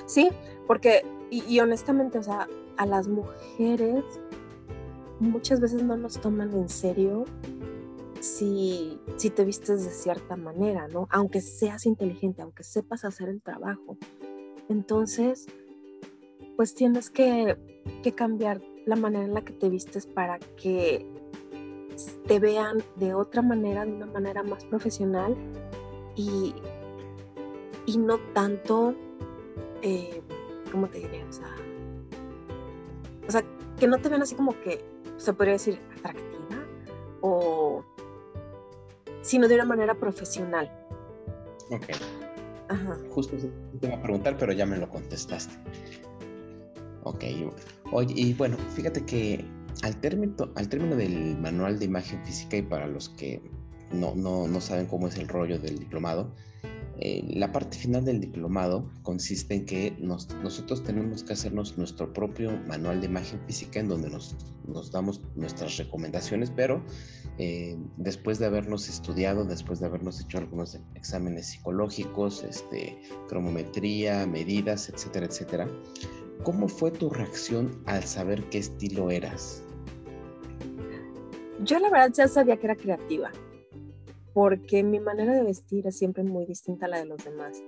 Sí, 0.06 0.30
porque, 0.68 1.04
y, 1.32 1.60
honestamente, 1.60 2.20
o 2.20 2.24
sea, 2.24 2.48
a 2.78 2.86
las 2.86 3.08
mujeres 3.08 4.04
muchas 5.20 5.60
veces 5.60 5.84
no 5.84 5.98
nos 5.98 6.20
toman 6.20 6.54
en 6.54 6.70
serio 6.70 7.26
si, 8.20 9.00
si 9.18 9.30
te 9.30 9.44
vistes 9.44 9.84
de 9.84 9.92
cierta 9.92 10.36
manera, 10.36 10.88
¿no? 10.88 11.08
Aunque 11.12 11.42
seas 11.42 11.86
inteligente, 11.86 12.42
aunque 12.42 12.64
sepas 12.64 13.06
hacer 13.06 13.30
el 13.30 13.42
trabajo. 13.42 13.98
Entonces, 14.70 15.46
pues 16.56 16.74
tienes 16.74 17.10
que, 17.10 17.58
cambiar 18.16 18.62
la 18.86 18.96
manera 18.96 19.26
en 19.26 19.34
la 19.34 19.42
que 19.42 19.54
te 19.54 19.70
vistes 19.70 20.06
para 20.06 20.40
que 20.40 21.06
te 22.28 22.40
vean 22.40 22.84
de 22.96 23.14
otra 23.14 23.42
manera, 23.42 23.86
de 23.86 23.92
una 23.92 24.06
manera 24.06 24.44
más 24.44 24.66
profesional 24.66 25.36
y, 26.16 26.54
y 27.86 27.98
no 27.98 28.20
tanto, 28.34 28.96
eh, 29.82 30.22
¿cómo 30.72 30.88
te 30.88 31.00
diré? 31.00 31.24
O 31.26 31.34
sea, 31.34 31.54
o 33.28 33.32
sea, 33.32 33.44
que 33.80 33.88
no 33.88 33.98
te 33.98 34.10
vean 34.10 34.22
así 34.22 34.36
como 34.36 34.60
que 34.62 34.84
se 35.18 35.34
podría 35.34 35.54
decir 35.54 35.80
atractiva 35.98 36.66
o 37.22 37.84
sino 39.22 39.48
de 39.48 39.56
una 39.56 39.66
manera 39.66 39.96
profesional. 39.96 40.70
Ok. 41.70 41.86
Ajá. 42.70 42.98
Justo 43.10 43.38
te 43.38 43.88
iba 43.88 43.96
a 43.96 44.02
preguntar, 44.02 44.38
pero 44.38 44.52
ya 44.52 44.66
me 44.66 44.78
lo 44.78 44.90
contestaste. 44.90 45.56
Ok. 47.04 47.24
Oye, 47.92 48.14
y 48.16 48.34
bueno, 48.34 48.58
fíjate 48.76 49.06
que 49.06 49.46
al 49.82 50.00
término, 50.00 50.50
al 50.56 50.70
término 50.70 50.96
del 50.96 51.38
manual 51.38 51.80
de 51.80 51.86
imagen 51.86 52.24
física 52.26 52.58
y 52.58 52.62
para 52.62 52.88
los 52.88 53.10
que 53.10 53.42
no, 53.92 54.14
no, 54.16 54.48
no 54.48 54.62
saben 54.62 54.88
cómo 54.88 55.08
es 55.08 55.18
el 55.18 55.28
rollo 55.28 55.60
del 55.60 55.80
diplomado, 55.80 56.32
eh, 57.06 57.22
la 57.28 57.52
parte 57.52 57.78
final 57.78 58.06
del 58.06 58.22
diplomado 58.22 58.90
consiste 59.02 59.54
en 59.54 59.66
que 59.66 59.94
nosotros 60.00 60.84
tenemos 60.86 61.22
que 61.22 61.34
hacernos 61.34 61.78
nuestro 61.78 62.14
propio 62.14 62.58
manual 62.66 63.02
de 63.02 63.08
imagen 63.08 63.42
física 63.46 63.82
en 63.82 63.90
donde 63.90 64.10
nos, 64.10 64.34
damos 64.90 65.20
nuestras 65.36 65.76
recomendaciones, 65.76 66.50
pero 66.50 66.82
eh, 67.40 67.76
después 67.98 68.40
de 68.40 68.46
habernos 68.46 68.88
estudiado, 68.88 69.44
después 69.44 69.82
de 69.82 69.88
habernos 69.88 70.22
hecho 70.22 70.38
algunos 70.38 70.80
exámenes 70.96 71.48
psicológicos, 71.48 72.46
este, 72.46 72.98
cromometría, 73.28 74.26
medidas, 74.26 74.88
etcétera, 74.88 75.26
etcétera, 75.26 75.68
¿cómo 76.44 76.70
fue 76.70 76.90
tu 76.90 77.10
reacción 77.10 77.84
al 77.86 78.06
saber 78.06 78.46
qué 78.46 78.60
estilo 78.60 79.12
eras? 79.12 79.62
Yo 81.66 81.80
la 81.80 81.90
verdad 81.90 82.14
ya 82.14 82.30
sabía 82.30 82.56
que 82.56 82.68
era 82.68 82.78
creativa 82.78 83.30
porque 84.34 84.84
mi 84.84 85.00
manera 85.00 85.34
de 85.34 85.44
vestir 85.44 85.88
es 85.88 85.98
siempre 85.98 86.24
muy 86.24 86.46
distinta 86.46 86.88
a 86.88 86.90
la 86.90 86.98
de 86.98 87.06
los 87.06 87.24
demás. 87.24 87.62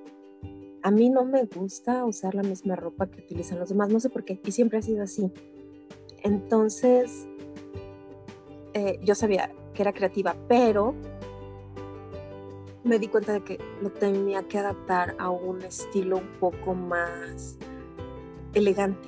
A 0.82 0.91
mí 0.91 1.10
no 1.10 1.25
me 1.25 1.45
gusta 1.45 2.06
usar 2.06 2.36
la 2.36 2.43
misma 2.43 2.75
ropa 2.75 3.08
que 3.08 3.21
utilizan 3.21 3.60
los 3.60 3.69
demás, 3.69 3.89
no 3.89 3.99
sé 3.99 4.10
por 4.10 4.23
qué, 4.23 4.39
y 4.43 4.51
siempre 4.51 4.80
ha 4.80 4.82
sido 4.82 5.04
así. 5.04 5.32
Entonces, 6.23 7.28
eh, 8.73 8.99
yo 9.04 9.15
sabía 9.15 9.51
que 9.73 9.82
era 9.82 9.93
creativa, 9.93 10.36
pero 10.47 10.95
me 12.84 12.99
di 12.99 13.08
cuenta 13.08 13.34
de 13.34 13.43
que 13.43 13.60
lo 13.82 13.91
tenía 13.91 14.43
que 14.43 14.60
adaptar 14.60 15.15
a 15.17 15.30
un 15.30 15.63
estilo 15.63 16.17
un 16.17 16.39
poco 16.39 16.75
más 16.75 17.58
elegante, 18.54 19.08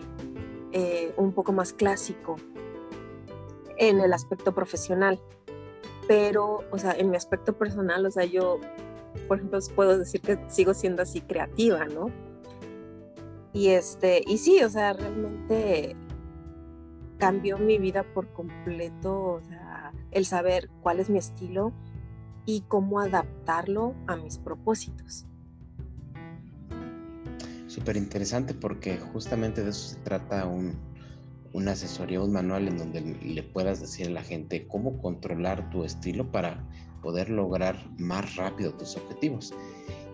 eh, 0.71 1.13
un 1.17 1.31
poco 1.31 1.53
más 1.53 1.73
clásico 1.73 2.37
en 3.77 3.99
el 3.99 4.13
aspecto 4.13 4.53
profesional 4.53 5.21
pero, 6.07 6.63
o 6.71 6.77
sea, 6.77 6.93
en 6.93 7.09
mi 7.09 7.17
aspecto 7.17 7.57
personal, 7.57 8.05
o 8.05 8.11
sea, 8.11 8.25
yo, 8.25 8.59
por 9.27 9.37
ejemplo, 9.37 9.59
puedo 9.75 9.97
decir 9.97 10.21
que 10.21 10.39
sigo 10.47 10.73
siendo 10.73 11.01
así 11.01 11.21
creativa, 11.21 11.85
¿no? 11.85 12.11
Y 13.53 13.69
este, 13.69 14.23
y 14.25 14.37
sí, 14.37 14.63
o 14.63 14.69
sea, 14.69 14.93
realmente 14.93 15.95
cambió 17.17 17.57
mi 17.57 17.77
vida 17.77 18.03
por 18.13 18.31
completo, 18.31 19.33
o 19.33 19.41
sea, 19.41 19.91
el 20.11 20.25
saber 20.25 20.69
cuál 20.81 20.99
es 20.99 21.09
mi 21.09 21.17
estilo 21.17 21.73
y 22.45 22.61
cómo 22.67 22.99
adaptarlo 22.99 23.95
a 24.05 24.15
mis 24.15 24.37
propósitos. 24.37 25.25
Súper 27.67 27.97
interesante 27.97 28.53
porque 28.53 28.97
justamente 28.97 29.63
de 29.63 29.71
eso 29.71 29.89
se 29.89 29.95
trata 29.97 30.45
un, 30.45 30.75
una 31.53 31.71
asesoría, 31.71 32.21
un 32.21 32.31
manual 32.31 32.67
en 32.67 32.77
donde 32.77 33.01
le 33.01 33.43
puedas 33.43 33.81
decir 33.81 34.07
a 34.07 34.11
la 34.11 34.23
gente 34.23 34.67
cómo 34.67 35.01
controlar 35.01 35.69
tu 35.69 35.83
estilo 35.83 36.31
para 36.31 36.67
poder 37.01 37.29
lograr 37.29 37.77
más 37.97 38.35
rápido 38.35 38.73
tus 38.73 38.97
objetivos. 38.97 39.53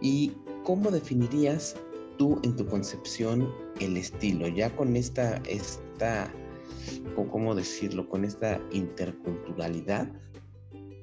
¿Y 0.01 0.33
cómo 0.63 0.91
definirías 0.91 1.75
tú 2.17 2.39
en 2.43 2.55
tu 2.55 2.65
concepción 2.65 3.49
el 3.79 3.97
estilo? 3.97 4.47
Ya 4.47 4.75
con 4.75 4.95
esta, 4.95 5.37
esta 5.47 6.31
¿cómo 7.31 7.55
decirlo? 7.55 8.07
Con 8.09 8.25
esta 8.25 8.61
interculturalidad, 8.71 10.11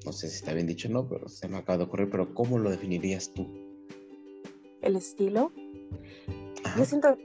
no 0.05 0.11
sé 0.11 0.29
si 0.29 0.35
está 0.35 0.53
bien 0.53 0.67
dicho 0.67 0.87
o 0.87 0.91
no, 0.91 1.07
pero 1.07 1.27
se 1.27 1.47
me 1.47 1.57
acaba 1.57 1.77
de 1.77 1.83
ocurrir, 1.85 2.09
pero 2.09 2.33
¿cómo 2.33 2.57
lo 2.57 2.69
definirías 2.69 3.33
tú? 3.33 3.47
El 4.81 4.95
estilo. 4.95 5.51
Yo 6.77 6.85
siento, 6.85 7.17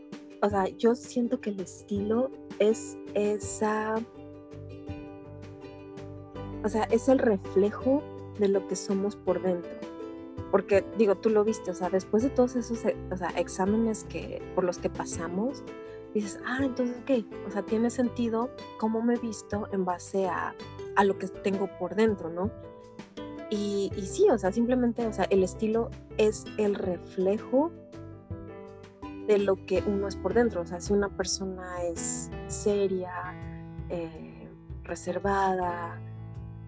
o 0.43 0.51
sea, 0.51 0.69
yo 0.69 0.95
siento 0.95 1.41
que 1.41 1.51
el 1.51 1.61
estilo 1.61 2.31
es 2.59 2.97
esa, 3.15 3.97
o 6.65 6.69
sea, 6.69 6.85
es 6.85 7.09
el 7.09 7.19
reflejo 7.19 8.03
de 8.39 8.49
lo 8.49 8.67
que 8.67 8.77
somos 8.77 9.17
por 9.17 9.43
dentro. 9.43 9.71
Porque 10.51 10.85
digo, 10.97 11.17
tú 11.17 11.31
lo 11.31 11.45
viste, 11.45 11.71
o 11.71 11.75
sea, 11.75 11.91
después 11.91 12.23
de 12.23 12.31
todos 12.31 12.57
esos 12.57 12.79
o 13.11 13.17
sea, 13.17 13.29
exámenes 13.37 14.05
que, 14.05 14.43
por 14.55 14.65
los 14.65 14.79
que 14.79 14.89
pasamos, 14.89 15.63
dices, 16.15 16.41
ah, 16.47 16.61
entonces, 16.63 16.97
ok, 17.03 17.27
o 17.47 17.51
sea, 17.51 17.63
tiene 17.63 17.91
sentido 17.91 18.51
cómo 18.79 19.03
me 19.03 19.15
he 19.15 19.19
visto 19.19 19.69
en 19.73 19.85
base 19.85 20.27
a, 20.27 20.55
a 20.95 21.05
lo 21.05 21.19
que 21.19 21.29
tengo 21.29 21.69
por 21.79 21.95
dentro, 21.95 22.31
¿no? 22.31 22.51
Y, 23.51 23.93
y, 23.97 24.07
sí, 24.07 24.29
o 24.31 24.39
sea, 24.39 24.51
simplemente, 24.51 25.07
o 25.07 25.13
sea, 25.13 25.25
el 25.31 25.43
estilo 25.45 25.91
es 26.17 26.45
el 26.59 26.75
reflejo 26.75 27.71
de 29.27 29.39
lo 29.39 29.57
que 29.67 29.83
uno 29.87 30.09
es 30.09 30.17
por 30.17 30.35
dentro. 30.35 30.63
O 30.63 30.67
sea, 30.67 30.81
si 30.81 30.93
una 30.93 31.09
persona 31.09 31.83
es 31.85 32.31
seria, 32.49 33.35
eh, 33.89 34.49
reservada, 34.85 35.99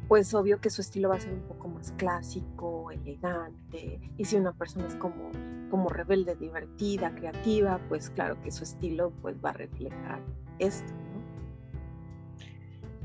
pues 0.09 0.33
obvio 0.35 0.61
que 0.61 0.71
su 0.71 0.81
estilo 0.81 1.11
va 1.11 1.17
a 1.17 1.21
ser 1.21 1.35
un 1.35 1.43
poco 1.43 1.69
más 1.69 1.93
clásico, 1.93 2.91
elegante. 2.91 4.01
Y 4.17 4.25
si 4.25 4.37
una 4.37 4.53
persona 4.53 4.87
es 4.87 4.95
como, 4.95 5.31
como 5.71 5.91
rebelde, 5.91 6.35
divertida, 6.35 7.15
creativa, 7.15 7.79
pues 7.89 8.11
claro 8.11 8.41
que 8.43 8.51
su 8.51 8.65
estilo 8.65 9.13
pues 9.23 9.37
va 9.45 9.51
a 9.51 9.55
reflejar 9.55 10.21
esto. 10.59 10.93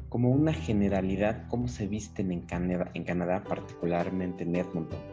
Como 0.07 0.29
una 0.29 0.53
generalidad, 0.53 1.47
¿cómo 1.49 1.67
se 1.67 1.87
visten 1.87 2.31
en 2.31 2.41
Canadá, 2.41 2.89
en 2.93 3.03
Canadá 3.03 3.43
particularmente 3.43 4.43
en 4.43 4.55
Edmonton? 4.55 5.12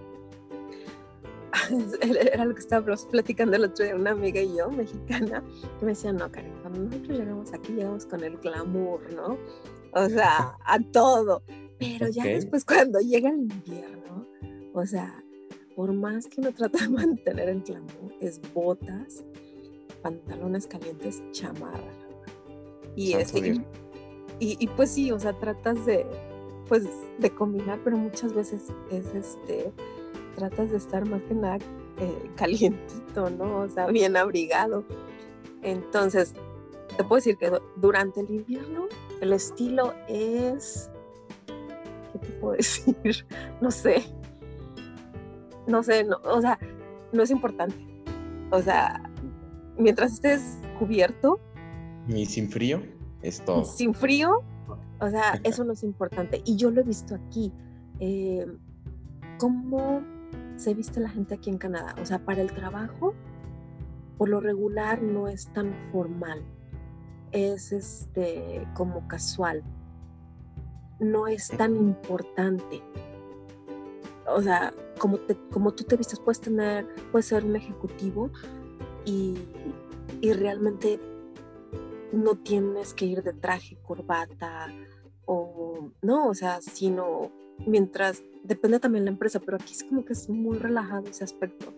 era 2.00 2.44
lo 2.44 2.54
que 2.54 2.60
estábamos 2.60 3.06
platicando 3.06 3.56
el 3.56 3.64
otro 3.64 3.84
día 3.84 3.96
una 3.96 4.10
amiga 4.12 4.40
y 4.40 4.56
yo, 4.56 4.70
mexicana, 4.70 5.42
que 5.78 5.84
me 5.84 5.92
decía, 5.92 6.12
no, 6.12 6.30
Karen, 6.30 6.52
cuando 6.62 6.80
nosotros 6.80 7.18
llegamos 7.18 7.52
aquí, 7.52 7.72
llegamos 7.72 8.06
con 8.06 8.22
el 8.24 8.36
glamour, 8.38 9.12
¿no? 9.12 9.38
O 9.92 10.08
sea, 10.08 10.56
a 10.64 10.78
todo. 10.92 11.42
Pero 11.78 12.08
ya 12.08 12.24
después 12.24 12.64
cuando 12.64 13.00
llega 13.00 13.30
el 13.30 13.40
invierno, 13.40 14.26
o 14.74 14.84
sea, 14.86 15.24
por 15.74 15.92
más 15.92 16.26
que 16.26 16.40
uno 16.40 16.52
trata 16.52 16.78
de 16.78 16.88
mantener 16.90 17.48
el 17.48 17.62
glamour, 17.62 18.14
es 18.20 18.40
botas, 18.52 19.24
pantalones 20.02 20.66
calientes, 20.66 21.22
chamarra. 21.32 21.92
Y, 22.96 23.14
y, 24.40 24.56
y, 24.58 24.66
pues 24.68 24.90
sí, 24.90 25.10
o 25.12 25.18
sea, 25.18 25.32
tratas 25.38 25.86
de, 25.86 26.04
pues, 26.68 26.84
de 27.18 27.30
combinar, 27.30 27.80
pero 27.84 27.96
muchas 27.96 28.34
veces 28.34 28.64
es 28.90 29.14
este, 29.14 29.72
tratas 30.36 30.70
de 30.70 30.76
estar 30.76 31.06
más 31.06 31.22
que 31.22 31.34
nada 31.34 31.58
eh, 31.98 32.30
calientito, 32.36 33.30
¿no? 33.30 33.60
O 33.60 33.68
sea, 33.68 33.86
bien 33.86 34.16
abrigado. 34.16 34.84
Entonces, 35.62 36.34
te 36.96 37.04
puedo 37.04 37.16
decir 37.16 37.36
que 37.36 37.50
durante 37.76 38.20
el 38.20 38.30
invierno 38.30 38.86
el 39.20 39.32
estilo 39.32 39.94
es, 40.08 40.90
¿qué 42.12 42.18
te 42.18 42.28
puedo 42.40 42.54
decir? 42.56 43.26
No 43.60 43.70
sé, 43.70 44.04
no 45.66 45.82
sé, 45.82 46.04
no, 46.04 46.18
o 46.24 46.40
sea, 46.40 46.58
no 47.12 47.22
es 47.22 47.30
importante. 47.30 47.76
O 48.50 48.60
sea, 48.60 49.10
mientras 49.76 50.12
estés 50.12 50.58
cubierto. 50.78 51.38
Y 52.08 52.26
sin 52.26 52.50
frío, 52.50 52.82
es 53.22 53.44
todo. 53.44 53.64
Sin 53.64 53.94
frío, 53.94 54.42
o 55.00 55.08
sea, 55.10 55.40
eso 55.44 55.64
no 55.64 55.72
es 55.72 55.82
importante. 55.82 56.42
Y 56.44 56.56
yo 56.56 56.70
lo 56.70 56.80
he 56.80 56.84
visto 56.84 57.14
aquí. 57.14 57.52
Eh, 58.00 58.46
¿Cómo 59.38 60.02
se 60.60 60.74
viste 60.74 61.00
la 61.00 61.08
gente 61.08 61.34
aquí 61.34 61.50
en 61.50 61.58
Canadá? 61.58 61.94
O 62.00 62.06
sea, 62.06 62.24
para 62.24 62.42
el 62.42 62.52
trabajo, 62.52 63.14
por 64.18 64.28
lo 64.28 64.40
regular 64.40 65.02
no 65.02 65.28
es 65.28 65.52
tan 65.52 65.74
formal 65.92 66.44
es 67.32 67.72
este 67.72 68.66
como 68.74 69.06
casual. 69.08 69.62
No 70.98 71.26
es 71.26 71.48
tan 71.48 71.76
importante. 71.76 72.82
O 74.26 74.42
sea, 74.42 74.72
como, 74.98 75.18
te, 75.18 75.36
como 75.50 75.72
tú 75.72 75.84
te 75.84 75.96
vistes, 75.96 76.20
puedes 76.20 76.40
tener, 76.40 76.86
puedes 77.10 77.26
ser 77.26 77.44
un 77.44 77.56
ejecutivo 77.56 78.30
y, 79.04 79.38
y 80.20 80.32
realmente 80.32 81.00
no 82.12 82.36
tienes 82.36 82.92
que 82.92 83.06
ir 83.06 83.22
de 83.22 83.32
traje, 83.32 83.78
corbata 83.82 84.68
o 85.24 85.90
no, 86.02 86.28
o 86.28 86.34
sea, 86.34 86.60
sino 86.60 87.30
mientras, 87.66 88.22
depende 88.42 88.80
también 88.80 89.04
de 89.04 89.10
la 89.10 89.14
empresa, 89.14 89.40
pero 89.40 89.56
aquí 89.56 89.72
es 89.72 89.84
como 89.84 90.04
que 90.04 90.12
es 90.12 90.28
muy 90.28 90.58
relajado 90.58 91.08
ese 91.08 91.24
aspecto. 91.24 91.72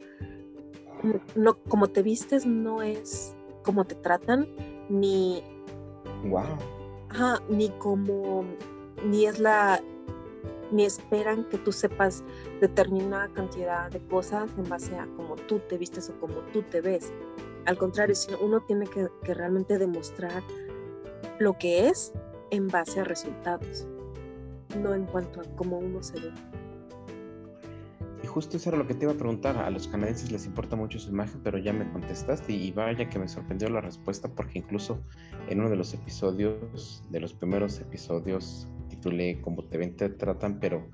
No, 1.35 1.59
como 1.65 1.89
te 1.89 2.03
vistes 2.03 2.47
no 2.47 2.83
es 2.83 3.35
como 3.63 3.85
te 3.85 3.95
tratan, 3.95 4.47
ni. 4.89 5.43
Wow. 6.25 6.45
ni 7.49 7.71
como. 7.71 8.45
Ni 9.05 9.27
es 9.27 9.39
la. 9.39 9.81
Ni 10.71 10.85
esperan 10.85 11.45
que 11.51 11.59
tú 11.59 11.71
sepas 11.71 12.25
determinada 12.61 13.29
cantidad 13.29 13.91
de 13.91 14.01
cosas 14.07 14.51
en 14.57 14.69
base 14.69 14.97
a 14.97 15.07
cómo 15.17 15.37
tú 15.37 15.59
te 15.69 15.77
vistes 15.77 16.09
o 16.09 16.19
cómo 16.19 16.37
tú 16.53 16.63
te 16.63 16.81
ves. 16.81 17.13
Al 17.67 17.77
contrario, 17.77 18.15
sino 18.15 18.39
uno 18.39 18.61
tiene 18.61 18.87
que, 18.87 19.09
que 19.23 19.35
realmente 19.35 19.79
demostrar 19.79 20.43
lo 21.39 21.59
que 21.59 21.89
es 21.89 22.13
en 22.51 22.69
base 22.69 23.01
a 23.01 23.05
resultados, 23.05 23.87
no 24.77 24.95
en 24.95 25.07
cuanto 25.07 25.41
a 25.41 25.45
cómo 25.57 25.79
uno 25.79 26.03
se 26.03 26.21
ve 26.21 26.33
justo 28.33 28.57
eso 28.57 28.71
era 28.71 28.79
lo 28.79 28.87
que 28.87 28.95
te 28.95 29.05
iba 29.05 29.13
a 29.13 29.17
preguntar. 29.17 29.59
A 29.59 29.69
los 29.71 29.87
canadienses 29.87 30.33
les 30.33 30.47
importa 30.47 30.75
mucho 30.75 30.99
su 30.99 31.11
imagen, 31.11 31.41
pero 31.45 31.59
ya 31.59 31.73
me 31.73 31.91
contestaste 31.93 32.53
y 32.53 32.73
vaya 32.73 33.09
que 33.09 33.19
me 33.19 33.29
sorprendió 33.29 33.69
la 33.69 33.83
respuesta 33.83 34.27
porque 34.29 34.59
incluso 34.59 34.99
en 35.49 35.61
uno 35.61 35.69
de 35.69 35.77
los 35.77 35.93
episodios, 35.93 37.05
de 37.11 37.21
los 37.21 37.35
primeros 37.35 37.79
episodios, 37.81 38.67
titulé 38.89 39.41
Como 39.43 39.65
te 39.65 39.77
ven, 39.77 39.97
te 39.97 40.09
tratan, 40.09 40.59
pero 40.61 40.89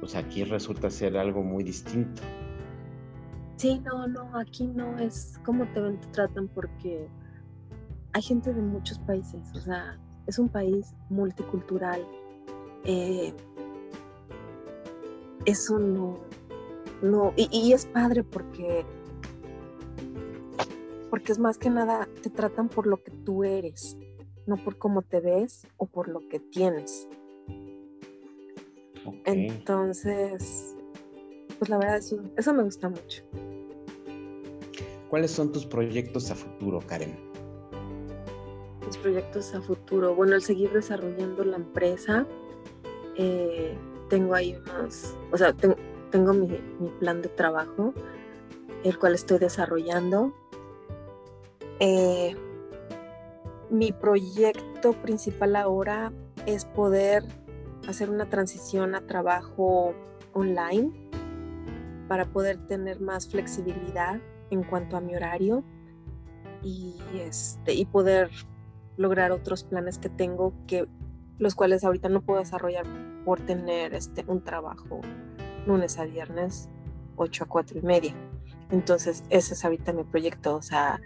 pues 0.00 0.16
aquí 0.16 0.42
resulta 0.42 0.90
ser 0.90 1.16
algo 1.16 1.44
muy 1.44 1.62
distinto. 1.62 2.20
Sí, 3.56 3.80
no, 3.84 4.08
no, 4.08 4.36
aquí 4.36 4.66
no 4.66 4.98
es 4.98 5.38
como 5.44 5.64
te 5.72 5.80
ven, 5.80 6.00
te 6.00 6.08
tratan 6.08 6.48
porque 6.48 7.06
hay 8.12 8.22
gente 8.22 8.52
de 8.52 8.60
muchos 8.60 8.98
países, 9.00 9.40
o 9.54 9.60
sea, 9.60 10.00
es 10.26 10.36
un 10.40 10.48
país 10.48 10.94
multicultural. 11.10 12.04
Eh, 12.84 13.32
eso 15.44 15.78
no, 15.78 16.18
no, 17.02 17.32
y, 17.36 17.72
es 17.72 17.86
padre 17.86 18.22
porque, 18.22 18.84
porque 21.10 21.32
es 21.32 21.38
más 21.38 21.58
que 21.58 21.68
nada, 21.70 22.08
te 22.22 22.30
tratan 22.30 22.68
por 22.68 22.86
lo 22.86 23.02
que 23.02 23.10
tú 23.10 23.44
eres, 23.44 23.96
no 24.46 24.56
por 24.56 24.78
cómo 24.78 25.02
te 25.02 25.20
ves 25.20 25.66
o 25.76 25.86
por 25.86 26.08
lo 26.08 26.20
que 26.28 26.38
tienes. 26.38 27.08
Entonces, 29.24 30.76
pues 31.58 31.68
la 31.68 31.78
verdad, 31.78 31.96
eso, 31.96 32.20
eso 32.36 32.54
me 32.54 32.62
gusta 32.62 32.88
mucho. 32.88 33.24
¿Cuáles 35.10 35.30
son 35.32 35.52
tus 35.52 35.66
proyectos 35.66 36.30
a 36.30 36.34
futuro, 36.34 36.80
Karen? 36.86 37.16
Mis 38.86 38.96
proyectos 38.96 39.54
a 39.54 39.60
futuro, 39.60 40.14
bueno, 40.14 40.36
el 40.36 40.42
seguir 40.42 40.72
desarrollando 40.72 41.44
la 41.44 41.56
empresa. 41.56 42.26
Eh, 43.16 43.76
tengo 44.08 44.34
ahí 44.34 44.54
unos, 44.54 45.16
o 45.30 45.36
sea, 45.36 45.52
tengo, 45.52 45.76
tengo 46.10 46.32
mi, 46.32 46.48
plan 47.00 47.22
de 47.22 47.28
trabajo, 47.28 47.94
el 48.84 48.98
cual 48.98 49.14
estoy 49.14 49.38
desarrollando. 49.38 50.34
Eh, 51.80 52.36
mi 53.70 53.90
proyecto 53.92 54.92
principal 54.92 55.56
ahora 55.56 56.12
es 56.46 56.64
poder 56.64 57.24
hacer 57.88 58.10
una 58.10 58.28
transición 58.28 58.94
a 58.94 59.06
trabajo 59.06 59.94
online 60.34 60.92
para 62.08 62.26
poder 62.26 62.58
tener 62.66 63.00
más 63.00 63.28
flexibilidad 63.28 64.20
en 64.50 64.62
cuanto 64.62 64.96
a 64.96 65.00
mi 65.00 65.16
horario 65.16 65.64
y, 66.62 66.94
este, 67.14 67.74
y 67.74 67.86
poder 67.86 68.30
lograr 68.96 69.32
otros 69.32 69.64
planes 69.64 69.98
que 69.98 70.10
tengo 70.10 70.52
que 70.66 70.86
los 71.38 71.54
cuales 71.54 71.84
ahorita 71.84 72.08
no 72.08 72.22
puedo 72.22 72.40
desarrollar 72.40 72.86
por 73.24 73.40
tener 73.40 73.94
este, 73.94 74.24
un 74.26 74.42
trabajo 74.42 75.00
lunes 75.66 75.98
a 75.98 76.04
viernes, 76.04 76.68
8 77.16 77.44
a 77.44 77.46
4 77.48 77.78
y 77.78 77.82
media. 77.82 78.14
Entonces, 78.70 79.24
ese 79.30 79.54
es 79.54 79.64
ahorita 79.64 79.92
mi 79.92 80.04
proyecto, 80.04 80.56
o 80.56 80.62
sea, 80.62 81.00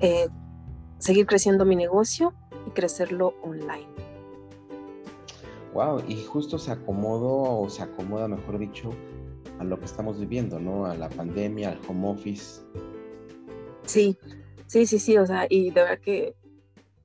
eh, 0.00 0.28
seguir 0.98 1.26
creciendo 1.26 1.64
mi 1.64 1.76
negocio 1.76 2.34
y 2.66 2.70
crecerlo 2.70 3.34
online. 3.42 3.86
Wow, 5.72 6.02
y 6.08 6.22
justo 6.24 6.58
se 6.58 6.72
acomodó, 6.72 7.60
o 7.60 7.70
se 7.70 7.82
acomoda, 7.82 8.28
mejor 8.28 8.58
dicho, 8.58 8.90
a 9.58 9.64
lo 9.64 9.78
que 9.78 9.86
estamos 9.86 10.18
viviendo, 10.18 10.58
¿no? 10.58 10.86
A 10.86 10.94
la 10.94 11.08
pandemia, 11.08 11.70
al 11.70 11.80
home 11.88 12.08
office. 12.08 12.62
Sí, 13.84 14.18
sí, 14.66 14.86
sí, 14.86 14.98
sí, 14.98 15.16
o 15.18 15.26
sea, 15.26 15.46
y 15.48 15.70
de 15.70 15.80
verdad 15.80 16.00
que 16.00 16.34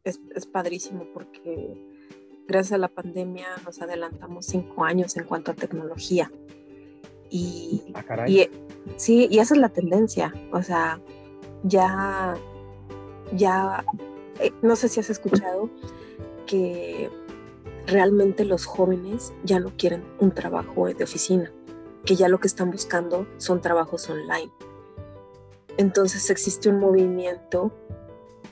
es, 0.04 0.20
es 0.36 0.46
padrísimo 0.46 1.06
porque 1.14 1.92
gracias 2.47 2.73
a 2.73 2.77
la 2.77 2.88
pandemia 2.88 3.47
nos 3.65 3.82
adelantamos 3.82 4.45
cinco 4.45 4.84
años 4.84 5.15
en 5.17 5.25
cuanto 5.25 5.51
a 5.51 5.53
tecnología. 5.53 6.32
Y, 7.29 7.93
ah, 7.95 8.27
y, 8.27 8.47
sí, 8.95 9.27
y 9.32 9.39
esa 9.39 9.56
es 9.56 9.60
la 9.60 9.69
tendencia. 9.69 10.34
O 10.51 10.62
sea, 10.62 11.01
ya, 11.63 12.36
ya, 13.36 13.84
eh, 14.39 14.51
no 14.62 14.75
sé 14.75 14.88
si 14.88 14.99
has 14.99 15.10
escuchado 15.10 15.69
que 16.45 17.10
realmente 17.88 18.45
los 18.45 18.65
jóvenes 18.65 19.34
ya 19.43 19.60
no 19.60 19.71
quieren 19.77 20.03
un 20.19 20.32
trabajo 20.32 20.88
de 20.88 21.03
oficina, 21.03 21.51
que 22.06 22.15
ya 22.15 22.27
lo 22.27 22.39
que 22.39 22.47
están 22.47 22.71
buscando 22.71 23.27
son 23.38 23.62
trabajos 23.62 24.10
online. 24.10 24.51
Entonces 25.77 26.29
existe 26.29 26.69
un 26.69 26.79
movimiento 26.79 27.71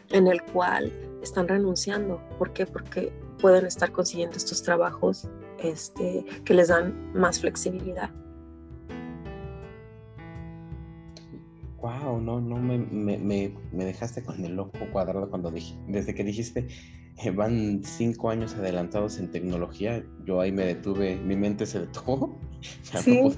en 0.09 0.27
el 0.27 0.41
cual 0.43 0.91
están 1.21 1.47
renunciando. 1.47 2.21
¿Por 2.37 2.51
qué? 2.51 2.65
Porque 2.65 3.13
pueden 3.41 3.65
estar 3.65 3.91
consiguiendo 3.91 4.37
estos 4.37 4.63
trabajos 4.63 5.27
este, 5.59 6.25
que 6.45 6.53
les 6.53 6.69
dan 6.69 7.11
más 7.13 7.39
flexibilidad. 7.39 8.09
Wow, 11.81 12.21
no, 12.21 12.39
no, 12.39 12.57
me, 12.57 12.77
me, 12.77 13.17
me, 13.17 13.85
dejaste 13.85 14.23
con 14.23 14.45
el 14.45 14.59
ojo 14.59 14.71
cuadrado 14.91 15.27
cuando 15.31 15.49
dije, 15.49 15.75
desde 15.87 16.13
que 16.13 16.23
dijiste 16.23 16.67
eh, 17.23 17.31
van 17.31 17.83
cinco 17.83 18.29
años 18.29 18.53
adelantados 18.53 19.17
en 19.17 19.31
tecnología, 19.31 20.03
yo 20.23 20.41
ahí 20.41 20.51
me 20.51 20.65
detuve, 20.65 21.15
mi 21.15 21.35
mente 21.35 21.65
se 21.65 21.79
detuvo. 21.79 22.37
sí. 22.81 23.21
No 23.21 23.31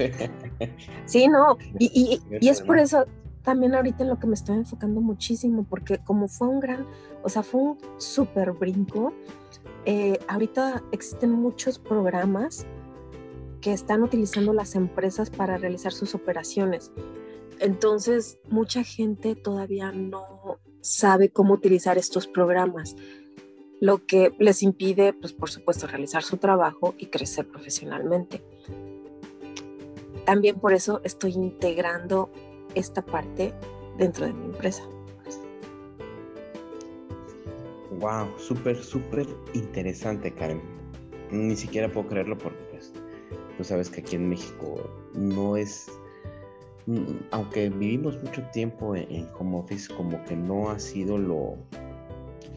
sí, 1.05 1.27
no, 1.27 1.57
y, 1.79 2.19
y, 2.29 2.37
y 2.41 2.49
es 2.49 2.61
por 2.61 2.79
eso 2.79 3.05
también 3.43 3.75
ahorita 3.75 4.03
en 4.03 4.09
lo 4.09 4.19
que 4.19 4.27
me 4.27 4.33
estoy 4.33 4.57
enfocando 4.57 5.01
muchísimo, 5.01 5.65
porque 5.69 5.97
como 5.97 6.27
fue 6.27 6.47
un 6.47 6.59
gran, 6.59 6.85
o 7.23 7.29
sea, 7.29 7.43
fue 7.43 7.61
un 7.61 7.77
súper 7.97 8.53
brinco, 8.53 9.13
eh, 9.85 10.19
ahorita 10.27 10.83
existen 10.91 11.31
muchos 11.31 11.79
programas 11.79 12.65
que 13.61 13.73
están 13.73 14.03
utilizando 14.03 14.53
las 14.53 14.75
empresas 14.75 15.29
para 15.29 15.57
realizar 15.57 15.93
sus 15.93 16.15
operaciones. 16.15 16.91
Entonces, 17.59 18.39
mucha 18.49 18.83
gente 18.83 19.35
todavía 19.35 19.91
no 19.91 20.59
sabe 20.81 21.29
cómo 21.29 21.53
utilizar 21.53 21.97
estos 21.97 22.27
programas, 22.27 22.95
lo 23.79 24.05
que 24.05 24.33
les 24.39 24.63
impide, 24.63 25.13
pues 25.13 25.33
por 25.33 25.49
supuesto, 25.49 25.87
realizar 25.87 26.23
su 26.23 26.37
trabajo 26.37 26.93
y 26.97 27.07
crecer 27.07 27.47
profesionalmente. 27.47 28.43
También 30.25 30.59
por 30.59 30.73
eso 30.73 31.01
estoy 31.03 31.33
integrando 31.33 32.29
esta 32.75 33.01
parte 33.01 33.53
dentro 33.97 34.25
de 34.25 34.33
mi 34.33 34.45
empresa. 34.45 34.83
Wow, 37.99 38.27
súper, 38.37 38.77
súper 38.77 39.27
interesante, 39.53 40.31
Karen. 40.31 40.61
Ni 41.31 41.55
siquiera 41.55 41.91
puedo 41.91 42.07
creerlo 42.07 42.37
porque, 42.37 42.61
pues, 42.71 42.93
tú 43.57 43.63
sabes 43.63 43.89
que 43.89 44.01
aquí 44.01 44.15
en 44.15 44.29
México 44.29 44.89
no 45.13 45.57
es, 45.57 45.91
mm, 46.85 47.03
aunque 47.31 47.69
vivimos 47.69 48.21
mucho 48.23 48.43
tiempo 48.51 48.95
en, 48.95 49.27
home 49.37 49.57
office, 49.57 49.93
como 49.93 50.23
que 50.25 50.35
no 50.35 50.69
ha 50.69 50.79
sido 50.79 51.17
lo, 51.17 51.57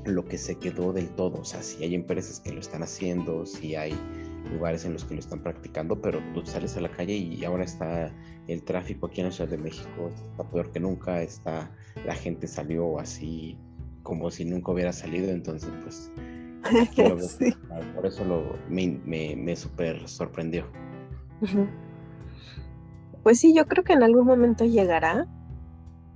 lo 0.05 0.25
que 0.25 0.38
se 0.38 0.57
quedó 0.57 0.92
del 0.92 1.09
todo. 1.11 1.40
O 1.40 1.44
sea, 1.44 1.62
si 1.62 1.83
hay 1.85 1.94
empresas 1.94 2.40
que 2.40 2.53
lo 2.53 2.61
están 2.61 2.83
haciendo, 2.83 3.46
si 3.46 3.75
hay 3.75 3.94
lugares 4.53 4.85
en 4.85 4.92
los 4.92 5.05
que 5.05 5.14
lo 5.14 5.20
están 5.20 5.42
practicando, 5.42 6.01
pero 6.01 6.20
tú 6.35 6.44
sales 6.46 6.77
a 6.77 6.81
la 6.81 6.90
calle 6.90 7.14
y 7.14 7.44
ahora 7.44 7.64
está 7.64 8.12
el 8.46 8.62
tráfico 8.62 9.07
aquí 9.07 9.20
en 9.20 9.27
la 9.27 9.33
Ciudad 9.33 9.51
de 9.51 9.59
México, 9.59 10.11
está 10.31 10.49
peor 10.49 10.70
que 10.70 10.81
nunca, 10.81 11.22
está, 11.22 11.70
la 12.05 12.14
gente 12.14 12.46
salió 12.46 12.99
así 13.01 13.59
como 14.07 14.31
si 14.31 14.45
nunca 14.45 14.71
hubiera 14.71 14.92
salido, 14.92 15.33
entonces 15.33 15.69
pues 15.83 16.12
por 17.95 18.07
eso 18.07 18.25
lo, 18.25 18.57
me, 18.69 19.01
me, 19.05 19.35
me 19.35 19.57
súper 19.57 20.09
sorprendió. 20.09 20.64
Pues 23.25 23.40
sí, 23.40 23.53
yo 23.53 23.66
creo 23.66 23.83
que 23.83 23.95
en 23.95 24.05
algún 24.05 24.25
momento 24.25 24.64
llegará, 24.64 25.27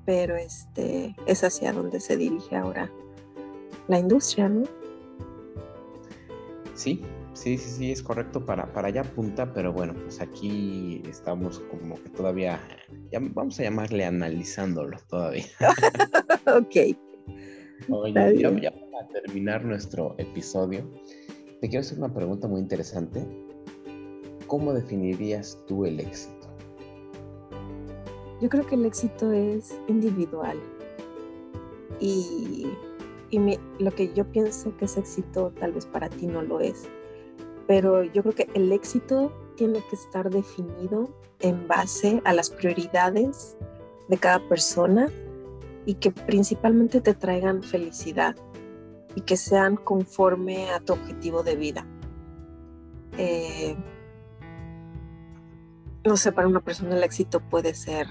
pero 0.07 0.37
este 0.37 1.17
es 1.27 1.43
hacia 1.43 1.73
donde 1.73 1.99
se 1.99 2.17
dirige 2.17 2.55
ahora 2.55 2.93
la 3.89 3.99
industria, 3.99 4.49
¿no? 4.49 4.63
Sí, 6.75 7.03
sí, 7.33 7.59
sí, 7.59 7.71
sí, 7.71 7.91
es 7.91 8.05
correcto, 8.05 8.47
para, 8.47 8.73
para 8.73 8.87
allá 8.87 9.01
apunta, 9.01 9.53
pero 9.53 9.73
bueno, 9.73 9.95
pues 9.95 10.21
aquí 10.21 11.03
estamos 11.09 11.59
como 11.59 11.97
que 11.97 12.09
todavía, 12.11 12.61
vamos 13.35 13.59
a 13.59 13.65
llamarle 13.65 14.05
analizándolo 14.05 14.97
todavía. 15.09 15.47
ok. 16.47 17.10
Oye, 17.91 18.13
ya, 18.39 18.51
ya, 18.51 18.71
para 18.71 19.09
terminar 19.09 19.65
nuestro 19.65 20.15
episodio, 20.19 20.89
te 21.61 21.69
quiero 21.69 21.81
hacer 21.81 21.99
una 21.99 22.13
pregunta 22.13 22.47
muy 22.47 22.61
interesante. 22.61 23.27
¿Cómo 24.47 24.73
definirías 24.73 25.59
tú 25.67 25.85
el 25.85 26.01
éxito? 26.01 26.49
Yo 28.41 28.49
creo 28.49 28.67
que 28.67 28.75
el 28.75 28.87
éxito 28.87 29.33
es 29.33 29.79
individual. 29.89 30.59
Y, 31.99 32.67
y 33.31 33.59
lo 33.79 33.91
que 33.91 34.13
yo 34.15 34.25
pienso 34.25 34.77
que 34.77 34.87
es 34.87 34.97
éxito 34.97 35.53
tal 35.59 35.73
vez 35.73 35.87
para 35.87 36.09
ti 36.09 36.27
no 36.27 36.43
lo 36.43 36.61
es. 36.61 36.89
Pero 37.67 38.05
yo 38.05 38.23
creo 38.23 38.35
que 38.35 38.49
el 38.55 38.73
éxito 38.73 39.33
tiene 39.57 39.83
que 39.91 39.97
estar 39.97 40.31
definido 40.31 41.11
en 41.41 41.67
base 41.69 42.21
a 42.25 42.33
las 42.33 42.51
prioridades 42.51 43.57
de 44.09 44.17
cada 44.17 44.41
persona 44.49 45.09
y 45.87 45.95
que 45.95 46.11
principalmente 46.11 47.01
te 47.01 47.15
traigan 47.15 47.63
felicidad 47.63 48.37
y 49.15 49.23
que 49.23 49.37
sean 49.37 49.77
conforme 49.77 50.71
a 50.71 50.81
tu 50.81 50.93
objetivo 50.93 51.43
de 51.43 51.57
vida. 51.57 51.87
Eh, 53.19 53.77
no 56.05 56.17
sé, 56.17 56.33
para 56.33 56.49
una 56.49 56.61
persona 56.61 56.97
el 56.97 57.03
éxito 57.03 57.41
puede 57.41 57.75
ser 57.75 58.07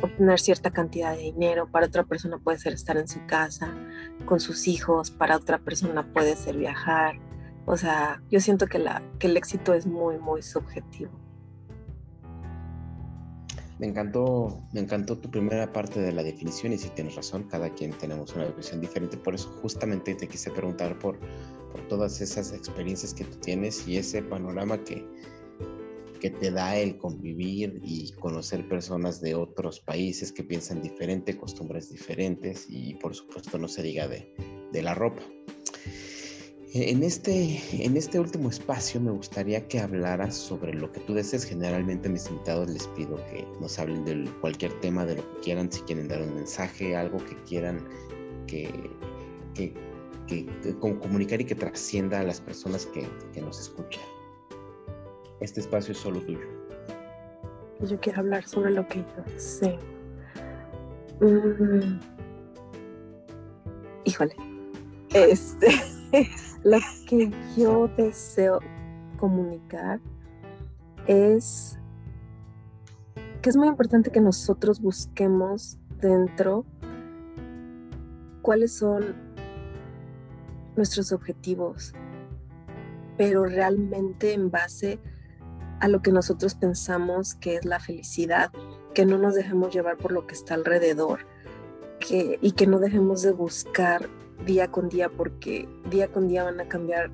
obtener 0.00 0.40
cierta 0.40 0.70
cantidad 0.70 1.12
de 1.12 1.22
dinero, 1.22 1.68
para 1.70 1.86
otra 1.86 2.04
persona 2.04 2.38
puede 2.38 2.58
ser 2.58 2.72
estar 2.72 2.96
en 2.96 3.08
su 3.08 3.24
casa 3.26 3.74
con 4.24 4.40
sus 4.40 4.66
hijos, 4.66 5.10
para 5.10 5.36
otra 5.36 5.58
persona 5.58 6.12
puede 6.12 6.36
ser 6.36 6.56
viajar. 6.56 7.18
O 7.64 7.76
sea, 7.76 8.22
yo 8.30 8.40
siento 8.40 8.66
que, 8.66 8.78
la, 8.78 9.02
que 9.18 9.28
el 9.28 9.36
éxito 9.36 9.74
es 9.74 9.86
muy, 9.86 10.18
muy 10.18 10.42
subjetivo. 10.42 11.21
Me 13.78 13.86
encantó, 13.86 14.62
me 14.72 14.80
encantó 14.80 15.18
tu 15.18 15.30
primera 15.30 15.72
parte 15.72 16.00
de 16.00 16.12
la 16.12 16.22
definición 16.22 16.72
y 16.72 16.78
si 16.78 16.88
tienes 16.90 17.16
razón, 17.16 17.44
cada 17.44 17.70
quien 17.70 17.92
tenemos 17.92 18.34
una 18.34 18.46
visión 18.46 18.80
diferente. 18.80 19.16
Por 19.16 19.34
eso 19.34 19.48
justamente 19.60 20.14
te 20.14 20.28
quise 20.28 20.50
preguntar 20.50 20.98
por, 20.98 21.18
por 21.72 21.86
todas 21.88 22.20
esas 22.20 22.52
experiencias 22.52 23.14
que 23.14 23.24
tú 23.24 23.36
tienes 23.38 23.86
y 23.88 23.96
ese 23.96 24.22
panorama 24.22 24.82
que, 24.84 25.04
que 26.20 26.30
te 26.30 26.50
da 26.50 26.76
el 26.76 26.98
convivir 26.98 27.80
y 27.82 28.12
conocer 28.12 28.68
personas 28.68 29.20
de 29.20 29.34
otros 29.34 29.80
países 29.80 30.30
que 30.30 30.44
piensan 30.44 30.80
diferente, 30.80 31.36
costumbres 31.36 31.90
diferentes 31.90 32.66
y 32.68 32.94
por 32.94 33.14
supuesto 33.14 33.58
no 33.58 33.66
se 33.66 33.82
diga 33.82 34.06
de, 34.06 34.32
de 34.70 34.82
la 34.82 34.94
ropa. 34.94 35.22
En 36.74 37.02
este, 37.02 37.60
en 37.84 37.98
este 37.98 38.18
último 38.18 38.48
espacio 38.48 38.98
me 38.98 39.10
gustaría 39.10 39.68
que 39.68 39.78
hablaras 39.78 40.34
sobre 40.34 40.72
lo 40.72 40.90
que 40.90 41.00
tú 41.00 41.12
desees. 41.12 41.44
Generalmente 41.44 42.08
mis 42.08 42.26
invitados 42.30 42.70
les 42.70 42.86
pido 42.88 43.16
que 43.26 43.46
nos 43.60 43.78
hablen 43.78 44.06
de 44.06 44.24
cualquier 44.40 44.72
tema, 44.80 45.04
de 45.04 45.16
lo 45.16 45.34
que 45.34 45.40
quieran, 45.40 45.70
si 45.70 45.82
quieren 45.82 46.08
dar 46.08 46.22
un 46.22 46.34
mensaje, 46.34 46.96
algo 46.96 47.18
que 47.18 47.36
quieran 47.46 47.86
que, 48.46 48.70
que, 49.54 49.74
comunicar 50.80 51.42
y 51.42 51.44
que 51.44 51.54
trascienda 51.54 52.20
a 52.20 52.22
las 52.22 52.40
personas 52.40 52.86
que, 52.86 53.06
nos 53.38 53.60
escuchan. 53.60 54.02
Este 55.40 55.60
espacio 55.60 55.92
es 55.92 55.98
solo 55.98 56.20
tuyo. 56.20 56.48
Yo 57.80 58.00
quiero 58.00 58.20
hablar 58.20 58.48
sobre 58.48 58.70
lo 58.70 58.88
que 58.88 59.00
yo 59.00 59.38
sé. 59.38 59.78
Mm. 61.20 62.00
Híjole. 64.04 64.34
Este. 65.12 65.68
Lo 66.64 66.78
que 67.06 67.30
yo 67.56 67.88
deseo 67.96 68.60
comunicar 69.18 70.00
es 71.06 71.78
que 73.40 73.50
es 73.50 73.56
muy 73.56 73.66
importante 73.66 74.10
que 74.10 74.20
nosotros 74.20 74.80
busquemos 74.80 75.78
dentro 76.00 76.64
cuáles 78.42 78.74
son 78.74 79.14
nuestros 80.76 81.12
objetivos, 81.12 81.92
pero 83.16 83.44
realmente 83.44 84.32
en 84.32 84.50
base 84.50 85.00
a 85.80 85.88
lo 85.88 86.02
que 86.02 86.12
nosotros 86.12 86.54
pensamos 86.54 87.34
que 87.34 87.56
es 87.56 87.64
la 87.64 87.80
felicidad, 87.80 88.52
que 88.94 89.04
no 89.04 89.18
nos 89.18 89.34
dejemos 89.34 89.74
llevar 89.74 89.96
por 89.96 90.12
lo 90.12 90.26
que 90.26 90.34
está 90.34 90.54
alrededor 90.54 91.26
que, 91.98 92.38
y 92.40 92.52
que 92.52 92.66
no 92.66 92.78
dejemos 92.78 93.22
de 93.22 93.32
buscar 93.32 94.08
día 94.44 94.70
con 94.70 94.88
día 94.88 95.08
porque 95.08 95.68
día 95.90 96.08
con 96.08 96.28
día 96.28 96.44
van 96.44 96.60
a 96.60 96.68
cambiar 96.68 97.10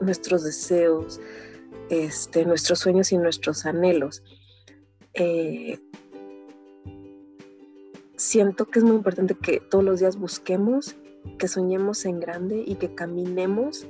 nuestros 0.00 0.44
deseos, 0.44 1.20
este, 1.90 2.44
nuestros 2.44 2.80
sueños 2.80 3.12
y 3.12 3.18
nuestros 3.18 3.66
anhelos. 3.66 4.22
Eh, 5.14 5.78
siento 8.16 8.66
que 8.66 8.78
es 8.78 8.84
muy 8.84 8.96
importante 8.96 9.34
que 9.34 9.60
todos 9.60 9.84
los 9.84 10.00
días 10.00 10.16
busquemos, 10.16 10.96
que 11.38 11.48
soñemos 11.48 12.04
en 12.04 12.20
grande 12.20 12.64
y 12.66 12.76
que 12.76 12.94
caminemos 12.94 13.86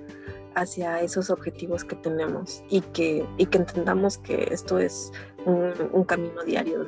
hacia 0.55 1.01
esos 1.01 1.31
objetivos 1.31 1.85
que 1.85 1.97
tenemos 1.97 2.63
y 2.71 2.81
que, 2.81 3.27
y 3.39 3.47
que 3.47 3.59
entendamos 3.59 4.19
que 4.19 4.49
esto 4.53 4.79
es 4.79 5.11
un, 5.45 6.05
camino 6.05 6.43
diario, 6.45 6.87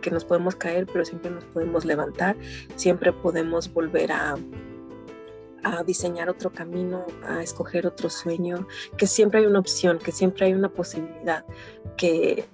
que 0.00 0.10
nos 0.10 0.24
podemos 0.24 0.54
caer, 0.54 0.86
pero 0.86 1.04
siempre 1.04 1.30
nos 1.30 1.44
podemos 1.44 1.84
levantar, 1.84 2.36
siempre 2.76 3.12
podemos 3.12 3.72
volver 3.72 4.12
a, 4.12 4.36
a 5.62 5.82
diseñar 5.82 6.28
otro 6.28 6.50
camino, 6.52 7.04
a 7.26 7.42
escoger 7.42 7.86
otro 7.86 8.10
sueño, 8.10 8.66
que 8.96 9.06
siempre 9.06 9.40
hay 9.40 9.46
una 9.46 9.58
opción, 9.58 9.98
que 9.98 10.12
siempre 10.12 10.46
hay 10.46 10.54
una 10.54 10.68
posibilidad, 10.68 11.44
que, 11.96 12.46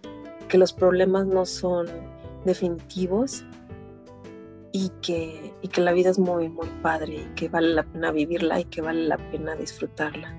que 0.48 0.58
los 0.58 0.72
problemas 0.72 1.26
no 1.26 1.46
son 1.46 1.86
definitivos 2.44 3.44
y 4.72 4.90
que, 5.02 5.54
y 5.62 5.68
que 5.68 5.80
la 5.80 5.92
vida 5.92 6.10
es 6.10 6.18
muy, 6.18 6.48
muy 6.48 6.68
padre 6.82 7.14
y 7.14 7.34
que 7.34 7.48
vale 7.48 7.68
la 7.68 7.82
pena 7.82 8.10
vivirla 8.12 8.60
y 8.60 8.64
que 8.64 8.82
vale 8.82 9.04
la 9.04 9.16
pena 9.30 9.54
disfrutarla. 9.56 10.34